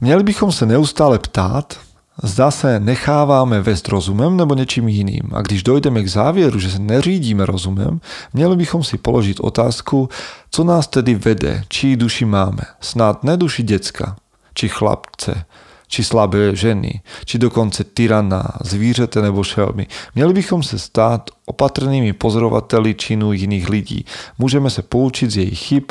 Měli 0.00 0.22
bychom 0.22 0.52
se 0.52 0.66
neustále 0.66 1.18
ptát, 1.18 1.80
zda 2.22 2.50
se 2.50 2.80
necháváme 2.80 3.60
vést 3.60 3.88
rozumem 3.88 4.36
nebo 4.36 4.54
něčím 4.54 4.88
jiným. 4.88 5.30
A 5.32 5.42
když 5.42 5.62
dojdeme 5.62 6.02
k 6.02 6.08
závěru, 6.08 6.58
že 6.58 6.70
se 6.70 6.78
neřídíme 6.78 7.46
rozumem, 7.46 8.00
měli 8.32 8.56
bychom 8.56 8.84
si 8.84 8.98
položit 8.98 9.40
otázku, 9.40 10.08
co 10.50 10.64
nás 10.64 10.86
tedy 10.86 11.14
vede, 11.14 11.64
čí 11.68 11.96
duši 11.96 12.24
máme. 12.24 12.62
Snad 12.80 13.24
ne 13.24 13.36
duši 13.36 13.62
děcka, 13.62 14.16
či 14.54 14.68
chlapce, 14.68 15.44
či 15.88 16.04
slabé 16.04 16.56
ženy, 16.56 17.00
či 17.24 17.38
dokonce 17.38 17.84
tyrana, 17.84 18.42
zvířete 18.64 19.22
nebo 19.22 19.44
šelmy. 19.44 19.86
Měli 20.14 20.32
bychom 20.32 20.62
se 20.62 20.78
stát 20.78 21.30
opatrnými 21.46 22.12
pozorovateli 22.12 22.94
činu 22.94 23.32
jiných 23.32 23.68
lidí. 23.68 24.04
Můžeme 24.38 24.70
se 24.70 24.82
poučiť 24.82 25.30
z 25.30 25.36
jejich 25.36 25.58
chyb 25.58 25.84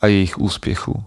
a 0.00 0.06
jejich 0.06 0.38
úspěchů. 0.38 1.04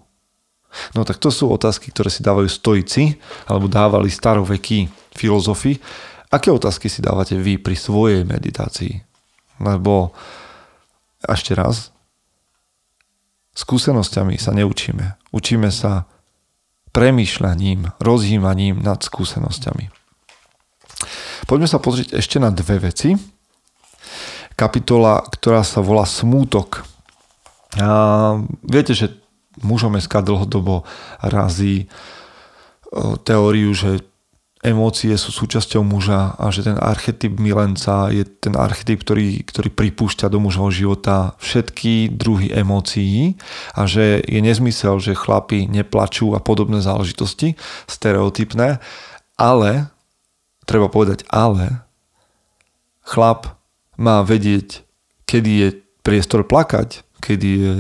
No 0.96 1.06
tak 1.06 1.22
to 1.22 1.30
sú 1.30 1.54
otázky, 1.54 1.94
ktoré 1.94 2.10
si 2.10 2.26
dávajú 2.26 2.50
stojici, 2.50 3.22
alebo 3.46 3.70
dávali 3.70 4.10
starovekí 4.10 4.90
filozofi. 5.14 5.78
Aké 6.34 6.50
otázky 6.50 6.90
si 6.90 7.06
dávate 7.06 7.38
vy 7.38 7.62
pri 7.62 7.78
svojej 7.78 8.26
meditácii? 8.26 8.98
Lebo 9.62 10.18
ešte 11.22 11.54
raz, 11.54 11.94
skúsenosťami 13.54 14.36
sa 14.42 14.50
neučíme. 14.58 15.14
Učíme 15.30 15.70
sa 15.70 16.10
premýšľaním, 16.94 17.98
rozhýmaním 17.98 18.80
nad 18.80 19.02
skúsenosťami. 19.02 19.90
Poďme 21.50 21.68
sa 21.68 21.82
pozrieť 21.82 22.16
ešte 22.16 22.38
na 22.40 22.54
dve 22.54 22.80
veci. 22.80 23.18
Kapitola, 24.54 25.26
ktorá 25.26 25.66
sa 25.66 25.82
volá 25.82 26.06
Smútok. 26.06 26.86
A 27.82 27.90
viete, 28.62 28.94
že 28.94 29.18
mužom 29.66 29.98
SK 29.98 30.22
dlhodobo 30.22 30.86
razí 31.20 31.90
teóriu, 33.26 33.74
že 33.74 34.06
emócie 34.64 35.12
sú 35.20 35.36
súčasťou 35.36 35.84
muža 35.84 36.40
a 36.40 36.48
že 36.50 36.64
ten 36.64 36.80
archetyp 36.80 37.36
milenca 37.36 38.08
je 38.10 38.24
ten 38.24 38.56
archetyp, 38.56 39.04
ktorý, 39.04 39.44
ktorý 39.44 39.70
pripúšťa 39.70 40.32
do 40.32 40.40
mužho 40.40 40.72
života 40.72 41.36
všetky 41.44 42.16
druhy 42.16 42.50
emócií 42.56 43.36
a 43.76 43.84
že 43.84 44.24
je 44.24 44.40
nezmysel, 44.40 45.04
že 45.04 45.20
chlapi 45.20 45.68
neplačú 45.68 46.32
a 46.34 46.40
podobné 46.40 46.80
záležitosti, 46.80 47.60
stereotypné, 47.86 48.80
ale, 49.36 49.92
treba 50.64 50.88
povedať 50.88 51.28
ale, 51.28 51.84
chlap 53.04 53.60
má 54.00 54.24
vedieť, 54.24 54.88
kedy 55.28 55.52
je 55.52 55.70
priestor 56.02 56.48
plakať, 56.48 57.04
kedy 57.24 57.48
je 57.48 57.72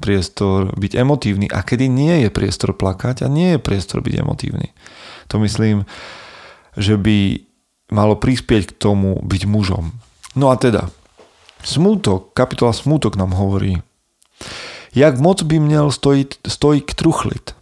priestor 0.00 0.76
byť 0.76 0.92
emotívny 0.92 1.48
a 1.48 1.64
kedy 1.64 1.88
nie 1.88 2.24
je 2.24 2.30
priestor 2.32 2.76
plakať 2.76 3.24
a 3.24 3.32
nie 3.32 3.56
je 3.56 3.60
priestor 3.60 4.04
byť 4.04 4.14
emotívny. 4.20 4.76
To 5.32 5.40
myslím, 5.40 5.88
že 6.76 6.96
by 6.96 7.42
malo 7.90 8.14
prispieť 8.16 8.70
k 8.70 8.76
tomu 8.78 9.18
byť 9.22 9.42
mužom. 9.46 9.90
No 10.38 10.50
a 10.50 10.56
teda, 10.56 10.90
smútok, 11.66 12.32
kapitola 12.32 12.72
smútok 12.72 13.18
nám 13.18 13.34
hovorí, 13.34 13.82
jak 14.94 15.18
moc 15.18 15.42
by 15.42 15.58
měl 15.58 15.90
stojit, 15.90 16.34
stojik 16.46 16.94
truchlit. 16.94 17.54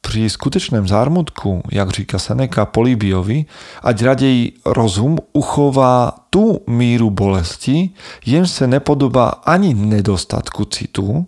Pri 0.00 0.30
skutečném 0.30 0.86
zármutku, 0.88 1.62
jak 1.70 1.90
říká 1.90 2.18
Seneca 2.18 2.64
Polibiovi, 2.64 3.46
ať 3.82 4.02
raději 4.02 4.52
rozum 4.66 5.18
uchová 5.32 6.14
tu 6.30 6.62
míru 6.66 7.10
bolesti, 7.10 7.90
jen 8.26 8.46
se 8.46 8.66
nepodobá 8.66 9.28
ani 9.28 9.74
nedostatku 9.74 10.64
citu, 10.64 11.26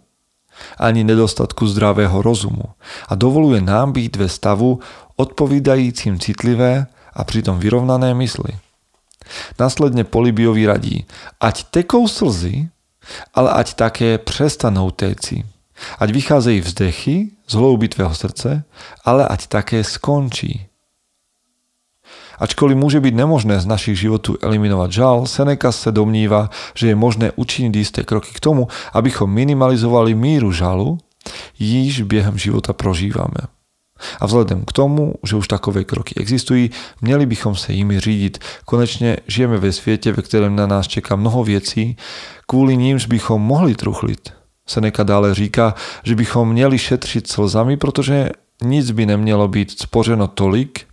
ani 0.79 1.05
nedostatku 1.05 1.66
zdravého 1.66 2.23
rozumu 2.23 2.75
a 3.09 3.14
dovoluje 3.14 3.61
nám 3.61 3.92
byť 3.92 4.12
ve 4.16 4.29
stavu 4.29 4.81
odpovídajícim 5.16 6.18
citlivé 6.18 6.87
a 7.14 7.21
pritom 7.25 7.59
vyrovnané 7.59 8.14
mysli. 8.14 8.55
Následne 9.61 10.09
Polibiovi 10.09 10.64
radí, 10.64 10.97
ať 11.40 11.68
tekou 11.68 12.09
slzy, 12.09 12.71
ale 13.35 13.51
ať 13.53 13.75
také 13.75 14.11
prestanou 14.21 14.90
téci. 14.90 15.44
Ať 15.99 16.09
vycházejí 16.11 16.61
vzdechy 16.61 17.16
z 17.47 17.53
hlouby 17.55 17.88
tvého 17.88 18.14
srdce, 18.14 18.64
ale 19.05 19.23
ať 19.29 19.47
také 19.47 19.85
skončí. 19.85 20.67
Ačkoliv 22.38 22.79
môže 22.79 23.03
byť 23.03 23.14
nemožné 23.14 23.59
z 23.59 23.66
našich 23.66 23.98
životů 23.98 24.38
eliminovať 24.38 24.90
žal, 24.94 25.16
Seneca 25.27 25.74
sa 25.74 25.90
domníva, 25.90 26.55
že 26.74 26.94
je 26.94 26.96
možné 26.96 27.35
učiniť 27.35 27.72
isté 27.74 28.01
kroky 28.07 28.31
k 28.31 28.40
tomu, 28.40 28.70
abychom 28.94 29.27
minimalizovali 29.27 30.14
míru 30.14 30.55
žalu, 30.55 30.98
již 31.59 32.03
během 32.03 32.38
života 32.38 32.72
prožívame. 32.72 33.51
A 34.20 34.27
vzhledem 34.27 34.64
k 34.64 34.72
tomu, 34.72 35.14
že 35.27 35.37
už 35.37 35.48
takové 35.48 35.85
kroky 35.85 36.14
existují, 36.14 36.70
měli 37.03 37.27
bychom 37.27 37.55
se 37.55 37.72
jimi 37.72 38.01
řídit. 38.01 38.38
Konečně 38.64 39.16
žijeme 39.27 39.59
ve 39.59 39.72
světě, 39.72 40.12
ve 40.12 40.22
kterém 40.22 40.57
na 40.57 40.66
nás 40.66 40.87
čeká 40.87 41.16
mnoho 41.16 41.44
věcí, 41.44 41.96
kvůli 42.46 42.77
nímž 42.77 43.07
bychom 43.07 43.42
mohli 43.42 43.74
truchlit. 43.74 44.31
Seneca 44.66 45.03
dále 45.03 45.35
říká, 45.35 45.74
že 46.05 46.14
bychom 46.14 46.48
měli 46.48 46.79
šetřit 46.79 47.27
slzami, 47.27 47.77
protože 47.77 48.31
nic 48.62 48.90
by 48.90 49.07
nemělo 49.07 49.48
být 49.48 49.81
spořeno 49.81 50.27
tolik, 50.27 50.87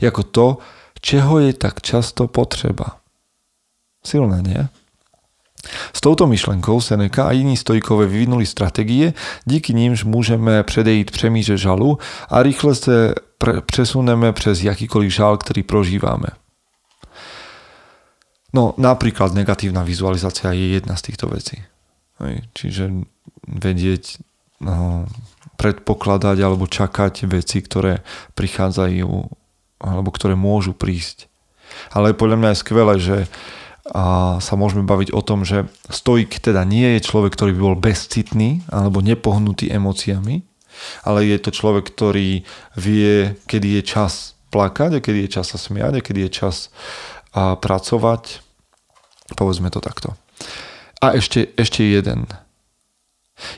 jako 0.00 0.22
to, 0.22 0.58
čeho 1.00 1.38
je 1.38 1.52
tak 1.52 1.80
často 1.82 2.26
potřeba. 2.28 3.00
Silné, 4.04 4.42
nie? 4.42 4.68
S 5.92 6.00
touto 6.00 6.26
myšlenkou 6.26 6.80
Seneca 6.80 7.28
a 7.28 7.32
jiní 7.32 7.56
stojkové 7.56 8.06
vyvinuli 8.06 8.46
strategie, 8.46 9.12
díky 9.44 9.74
nímž 9.74 10.04
můžeme 10.04 10.62
předejít 10.62 11.10
přemíře 11.10 11.56
žalu 11.56 11.98
a 12.28 12.42
rýchle 12.42 12.74
se 12.74 13.14
pre- 13.40 13.60
přesuneme 13.60 14.32
přes 14.32 14.62
jakýkoliv 14.62 15.12
žal, 15.12 15.36
ktorý 15.36 15.62
prožívame. 15.62 16.32
No 18.50 18.74
napríklad 18.76 19.30
negatívna 19.30 19.86
vizualizácia 19.86 20.50
je 20.50 20.74
jedna 20.74 20.98
z 20.98 21.02
týchto 21.02 21.30
vecí. 21.30 21.62
Čiže 22.52 23.06
vedieť, 23.46 24.18
no, 24.60 25.06
predpokladať 25.56 26.36
alebo 26.42 26.66
čakať 26.66 27.30
veci, 27.30 27.62
ktoré 27.62 28.02
prichádzajú 28.34 29.08
alebo 29.80 30.12
ktoré 30.12 30.36
môžu 30.36 30.76
prísť. 30.76 31.26
Ale 31.90 32.12
podľa 32.12 32.36
mňa 32.36 32.48
je 32.52 32.62
skvelé, 32.62 32.94
že 33.00 33.18
a 33.90 34.36
sa 34.38 34.54
môžeme 34.54 34.86
baviť 34.86 35.10
o 35.10 35.24
tom, 35.24 35.42
že 35.42 35.66
stoik 35.90 36.38
teda 36.38 36.62
nie 36.62 36.94
je 36.94 37.06
človek, 37.10 37.34
ktorý 37.34 37.56
by 37.58 37.60
bol 37.64 37.76
bezcitný 37.80 38.62
alebo 38.70 39.02
nepohnutý 39.02 39.72
emóciami, 39.72 40.46
ale 41.02 41.26
je 41.26 41.38
to 41.42 41.50
človek, 41.50 41.90
ktorý 41.90 42.46
vie, 42.78 43.34
kedy 43.50 43.80
je 43.80 43.82
čas 43.82 44.38
plakať 44.54 45.00
a 45.00 45.02
kedy 45.02 45.26
je 45.26 45.34
čas 45.40 45.46
sa 45.50 45.58
smiať 45.58 45.92
a 45.98 46.04
kedy 46.04 46.28
je 46.28 46.30
čas 46.30 46.70
a 47.34 47.58
pracovať. 47.58 48.44
Povedzme 49.34 49.70
to 49.70 49.82
takto. 49.82 50.14
A 51.00 51.14
ešte, 51.14 51.50
ešte 51.56 51.82
jeden. 51.86 52.26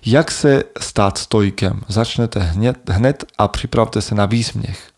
Jak 0.04 0.30
se 0.30 0.64
stát 0.78 1.18
stojkem? 1.18 1.82
Začnete 1.88 2.40
hned, 2.40 2.88
hned 2.88 3.24
a 3.38 3.48
připravte 3.48 4.02
se 4.02 4.14
na 4.14 4.26
výsměch. 4.26 4.91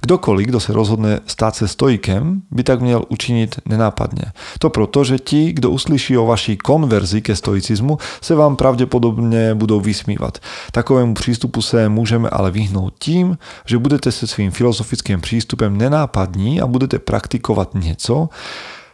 Kdokoliv, 0.00 0.46
kdo 0.46 0.60
se 0.60 0.72
rozhodne 0.72 1.20
stát 1.26 1.56
se 1.56 1.68
stoikem, 1.68 2.42
by 2.50 2.62
tak 2.62 2.80
měl 2.80 3.04
učinit 3.08 3.60
nenápadně. 3.66 4.24
To 4.58 4.70
proto, 4.70 5.04
že 5.04 5.18
ti, 5.18 5.52
kdo 5.52 5.70
uslyší 5.70 6.18
o 6.18 6.26
vaší 6.26 6.56
konverzi 6.56 7.22
ke 7.22 7.36
stoicizmu, 7.36 7.98
se 8.20 8.34
vám 8.34 8.56
pravděpodobně 8.56 9.54
budou 9.54 9.80
vysmívat. 9.80 10.38
Takovému 10.72 11.14
přístupu 11.14 11.62
se 11.62 11.88
můžeme 11.88 12.28
ale 12.30 12.50
vyhnout 12.50 12.94
tím, 12.98 13.38
že 13.66 13.78
budete 13.78 14.12
se 14.12 14.26
svým 14.26 14.50
filozofickým 14.50 15.20
přístupem 15.20 15.78
nenápadní 15.78 16.60
a 16.60 16.66
budete 16.66 16.98
praktikovat 16.98 17.74
něco, 17.74 18.28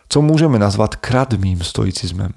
co 0.08 0.22
můžeme 0.22 0.58
nazvat 0.58 0.96
kradmým 0.96 1.60
stoicizmem. 1.60 2.32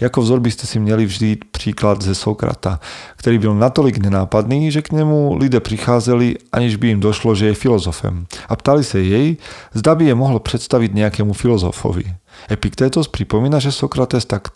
Jako 0.00 0.22
vzor 0.22 0.40
byste 0.40 0.66
si 0.66 0.78
měli 0.78 1.06
vždy 1.06 1.36
příklad 1.50 2.02
ze 2.02 2.14
Sokrata, 2.14 2.80
který 3.16 3.38
byl 3.38 3.54
natolik 3.54 3.98
nenápadný, 3.98 4.70
že 4.70 4.82
k 4.82 4.92
němu 4.92 5.36
lidé 5.36 5.60
přicházeli, 5.60 6.36
aniž 6.52 6.76
by 6.76 6.88
jim 6.88 7.00
došlo, 7.00 7.34
že 7.34 7.46
je 7.46 7.54
filozofem. 7.54 8.26
A 8.48 8.56
ptali 8.56 8.84
se 8.84 9.00
jej, 9.00 9.36
zda 9.74 9.94
by 9.94 10.04
je 10.04 10.14
mohl 10.14 10.38
představit 10.38 10.94
nějakému 10.94 11.32
filozofovi. 11.32 12.04
Epiktétos 12.50 13.08
připomíná, 13.08 13.58
že 13.58 13.72
Sokrates 13.72 14.24
tak 14.24 14.48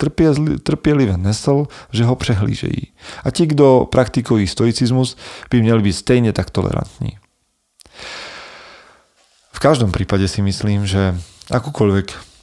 trpělivě 0.62 1.16
nesl, 1.16 1.66
že 1.92 2.04
ho 2.04 2.16
přehlížejí. 2.16 2.92
A 3.24 3.30
ti, 3.30 3.46
kdo 3.46 3.88
praktikují 3.90 4.46
stoicismus, 4.46 5.16
by 5.50 5.62
měli 5.62 5.82
být 5.82 5.92
stejně 5.92 6.32
tak 6.32 6.50
tolerantní. 6.50 7.18
V 9.52 9.58
každom 9.58 9.92
prípade 9.92 10.28
si 10.28 10.44
myslím, 10.44 10.84
že 10.84 11.16
akúkoľvek 11.48 12.35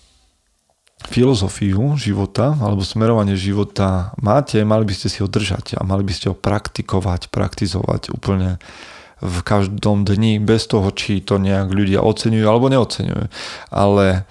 filozofiu 1.08 1.96
života 2.00 2.56
alebo 2.60 2.86
smerovanie 2.86 3.36
života 3.36 4.16
máte, 4.22 4.64
mali 4.64 4.88
by 4.88 4.94
ste 4.96 5.08
si 5.12 5.20
ho 5.20 5.28
držať 5.28 5.78
a 5.78 5.82
mali 5.84 6.04
by 6.06 6.14
ste 6.16 6.32
ho 6.32 6.36
praktikovať, 6.36 7.32
praktizovať 7.34 8.14
úplne 8.14 8.62
v 9.24 9.38
každom 9.40 10.04
dni 10.04 10.44
bez 10.44 10.68
toho, 10.68 10.92
či 10.92 11.24
to 11.24 11.40
nejak 11.40 11.72
ľudia 11.72 12.04
oceňujú 12.04 12.44
alebo 12.44 12.68
neoceňujú. 12.68 13.32
Ale 13.72 14.28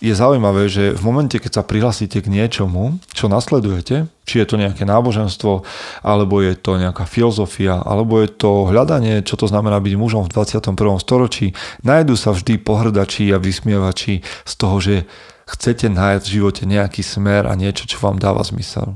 je 0.00 0.16
zaujímavé, 0.16 0.64
že 0.66 0.96
v 0.96 1.02
momente, 1.04 1.36
keď 1.36 1.60
sa 1.60 1.62
prihlasíte 1.62 2.24
k 2.24 2.32
niečomu, 2.32 2.96
čo 3.12 3.28
nasledujete, 3.28 4.08
či 4.24 4.34
je 4.40 4.46
to 4.48 4.56
nejaké 4.56 4.88
náboženstvo, 4.88 5.62
alebo 6.00 6.40
je 6.40 6.56
to 6.56 6.80
nejaká 6.80 7.04
filozofia, 7.04 7.84
alebo 7.84 8.16
je 8.24 8.32
to 8.32 8.72
hľadanie, 8.72 9.20
čo 9.20 9.36
to 9.36 9.44
znamená 9.44 9.76
byť 9.76 9.94
mužom 10.00 10.24
v 10.24 10.32
21. 10.32 10.72
storočí, 11.04 11.52
nájdú 11.84 12.16
sa 12.16 12.32
vždy 12.32 12.64
pohrdači 12.64 13.28
a 13.28 13.36
vysmievači 13.36 14.24
z 14.24 14.52
toho, 14.56 14.80
že 14.80 15.04
chcete 15.50 15.90
nájsť 15.90 16.24
v 16.26 16.34
živote 16.38 16.62
nejaký 16.64 17.02
smer 17.02 17.50
a 17.50 17.58
niečo, 17.58 17.90
čo 17.90 17.98
vám 17.98 18.22
dáva 18.22 18.46
zmysel. 18.46 18.94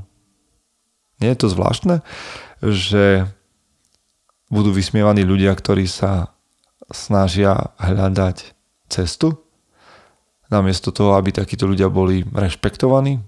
Nie 1.19 1.35
je 1.35 1.39
to 1.43 1.47
zvláštne, 1.51 1.99
že 2.63 3.27
budú 4.47 4.71
vysmievaní 4.71 5.27
ľudia, 5.27 5.51
ktorí 5.51 5.87
sa 5.87 6.31
snažia 6.91 7.75
hľadať 7.81 8.55
cestu, 8.87 9.35
namiesto 10.47 10.93
toho, 10.93 11.17
aby 11.17 11.33
takíto 11.33 11.65
ľudia 11.65 11.89
boli 11.89 12.21
rešpektovaní. 12.23 13.19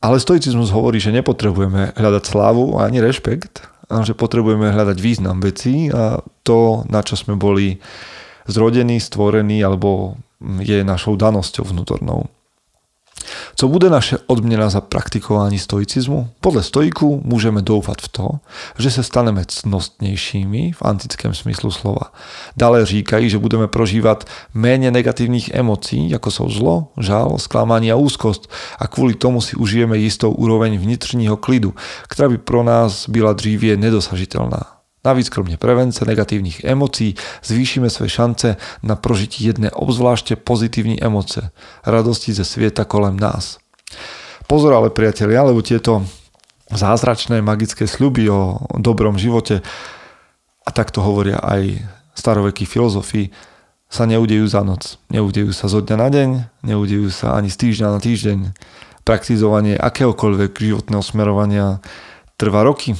Ale 0.00 0.16
stoicizmus 0.16 0.72
hovorí, 0.72 0.96
že 0.96 1.12
nepotrebujeme 1.12 1.92
hľadať 1.92 2.24
slávu 2.24 2.80
ani 2.80 3.04
rešpekt, 3.04 3.68
ale 3.90 4.06
že 4.06 4.16
potrebujeme 4.16 4.72
hľadať 4.72 4.96
význam 4.96 5.42
vecí 5.42 5.92
a 5.92 6.24
to, 6.46 6.86
na 6.88 7.04
čo 7.04 7.18
sme 7.20 7.36
boli 7.36 7.82
zrodení, 8.48 8.96
stvorení 9.02 9.60
alebo 9.60 10.16
je 10.58 10.84
našou 10.84 11.16
danosťou 11.16 11.64
vnútornou. 11.64 12.24
Co 13.56 13.68
bude 13.68 13.90
naše 13.90 14.18
odměna 14.26 14.70
za 14.70 14.80
praktikování 14.80 15.58
stoicizmu? 15.58 16.28
Podle 16.40 16.62
stoiku 16.62 17.22
můžeme 17.24 17.62
doufat 17.62 17.96
v 18.00 18.08
to, 18.08 18.28
že 18.78 18.90
se 18.90 19.02
staneme 19.02 19.44
cnostnějšími 19.48 20.72
v 20.72 20.82
antickém 20.82 21.34
smyslu 21.34 21.70
slova. 21.70 22.12
Dále 22.56 22.86
říkají, 22.86 23.30
že 23.30 23.38
budeme 23.38 23.68
prožívat 23.68 24.24
méně 24.54 24.90
negativních 24.90 25.50
emocí, 25.54 26.10
jako 26.10 26.30
jsou 26.30 26.50
zlo, 26.50 26.88
žál, 27.00 27.38
zklamání 27.38 27.92
a 27.92 27.96
úzkost 27.96 28.50
a 28.78 28.86
kvůli 28.86 29.14
tomu 29.14 29.40
si 29.40 29.56
užijeme 29.56 29.98
jistou 29.98 30.32
úroveň 30.32 30.78
vnitřního 30.78 31.36
klidu, 31.36 31.74
která 32.08 32.28
by 32.28 32.38
pro 32.38 32.62
nás 32.62 33.08
byla 33.08 33.32
dříve 33.32 33.76
nedosažitelná. 33.76 34.79
Navíc 35.04 35.28
kromě 35.28 35.56
prevence 35.56 36.04
negatívnych 36.04 36.64
emócií 36.64 37.14
zvýšime 37.44 37.90
svoje 37.90 38.08
šance 38.08 38.56
na 38.82 38.96
prožití 38.96 39.44
jedné 39.44 39.70
obzvláště 39.70 40.36
pozitivní 40.36 41.02
emoce, 41.02 41.50
radosti 41.86 42.32
ze 42.32 42.44
svieta 42.44 42.84
kolem 42.84 43.16
nás. 43.16 43.58
Pozor 44.46 44.74
ale 44.74 44.90
priatelia, 44.90 45.42
lebo 45.46 45.62
tieto 45.62 46.04
zázračné 46.74 47.38
magické 47.42 47.86
sľuby 47.86 48.30
o 48.30 48.58
dobrom 48.76 49.18
živote 49.18 49.62
a 50.66 50.70
tak 50.70 50.90
to 50.90 51.00
hovoria 51.00 51.38
aj 51.40 51.80
starovekí 52.14 52.66
filozofii, 52.66 53.30
sa 53.90 54.06
neudejú 54.06 54.46
za 54.46 54.62
noc. 54.62 55.02
Neudejú 55.10 55.50
sa 55.50 55.66
zo 55.66 55.82
dňa 55.82 55.96
na 55.98 56.08
deň, 56.14 56.28
neudejú 56.62 57.10
sa 57.10 57.34
ani 57.34 57.50
z 57.50 57.56
týždňa 57.58 57.88
na 57.90 57.98
týždeň. 57.98 58.38
Praktizovanie 59.02 59.74
akéhokoľvek 59.74 60.54
životného 60.54 61.02
smerovania 61.02 61.82
trvá 62.38 62.62
roky, 62.62 62.94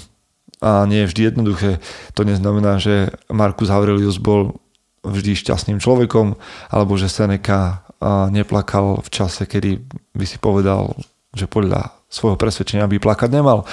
a 0.61 0.85
nie 0.85 1.05
je 1.05 1.09
vždy 1.09 1.23
jednoduché. 1.33 1.81
To 2.15 2.25
neznamená, 2.25 2.77
že 2.77 3.13
Markus 3.33 3.73
Aurelius 3.73 4.21
bol 4.21 4.61
vždy 5.01 5.33
šťastným 5.33 5.81
človekom, 5.81 6.37
alebo 6.69 7.01
že 7.01 7.09
Seneca 7.09 7.89
neplakal 8.29 9.01
v 9.01 9.09
čase, 9.09 9.49
kedy 9.49 9.81
by 10.13 10.25
si 10.29 10.37
povedal, 10.37 10.93
že 11.33 11.49
podľa 11.49 11.93
svojho 12.13 12.37
presvedčenia 12.37 12.85
by 12.89 13.01
plakať 13.01 13.29
nemal. 13.33 13.65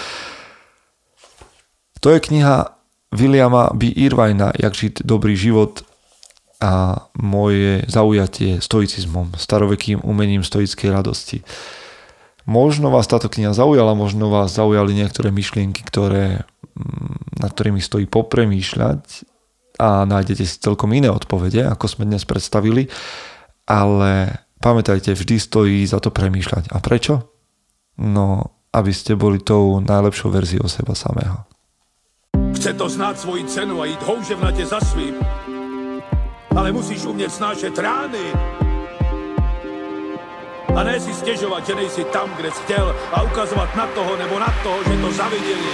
To 1.99 2.07
je 2.11 2.23
kniha 2.23 2.71
Williama 3.11 3.71
B. 3.75 3.91
Irvina 3.91 4.51
Jak 4.55 4.75
žiť 4.75 5.03
dobrý 5.03 5.35
život 5.35 5.83
a 6.63 7.05
moje 7.19 7.83
zaujatie 7.87 8.63
stoicizmom, 8.63 9.35
starovekým 9.35 10.01
umením 10.03 10.43
stoickej 10.43 10.89
radosti. 10.89 11.43
Možno 12.47 12.87
vás 12.89 13.05
táto 13.11 13.27
kniha 13.27 13.51
zaujala, 13.51 13.91
možno 13.95 14.31
vás 14.31 14.55
zaujali 14.55 14.95
niektoré 14.95 15.35
myšlienky, 15.35 15.83
ktoré 15.83 16.47
nad 17.37 17.51
ktorými 17.53 17.81
stojí 17.81 18.05
popremýšľať 18.09 19.03
a 19.77 20.09
nájdete 20.09 20.43
si 20.43 20.57
celkom 20.57 20.89
iné 20.93 21.13
odpovede, 21.13 21.61
ako 21.69 21.85
sme 21.85 22.09
dnes 22.09 22.25
predstavili, 22.25 22.89
ale 23.69 24.41
pamätajte, 24.57 25.13
vždy 25.13 25.35
stojí 25.37 25.79
za 25.85 26.01
to 26.01 26.09
premýšľať. 26.09 26.73
A 26.73 26.81
prečo? 26.81 27.29
No, 28.01 28.57
aby 28.73 28.93
ste 28.93 29.13
boli 29.17 29.41
tou 29.41 29.81
najlepšou 29.81 30.33
verziou 30.33 30.65
seba 30.65 30.97
samého. 30.97 31.45
Chce 32.57 32.73
to 32.73 32.89
znát 32.89 33.19
svoji 33.19 33.45
cenu 33.45 33.81
a 33.81 33.85
jít 33.85 34.01
houževnatě 34.03 34.65
za 34.65 34.79
svým. 34.81 35.13
Ale 36.55 36.71
musíš 36.71 37.05
umět 37.05 37.31
snášet 37.31 37.77
rány. 37.77 38.33
A 40.75 40.83
ne 40.83 40.99
si 40.99 41.13
stěžovat, 41.13 41.65
že 41.65 41.75
nejsi 41.75 42.03
tam, 42.03 42.29
kde 42.37 42.51
jsi 42.51 42.61
chtěl 42.63 42.95
a 43.13 43.21
ukazovat 43.21 43.75
na 43.75 43.87
toho 43.87 44.17
nebo 44.17 44.39
na 44.39 44.53
toho, 44.63 44.77
že 44.83 45.01
to 45.01 45.11
zaviděli 45.11 45.73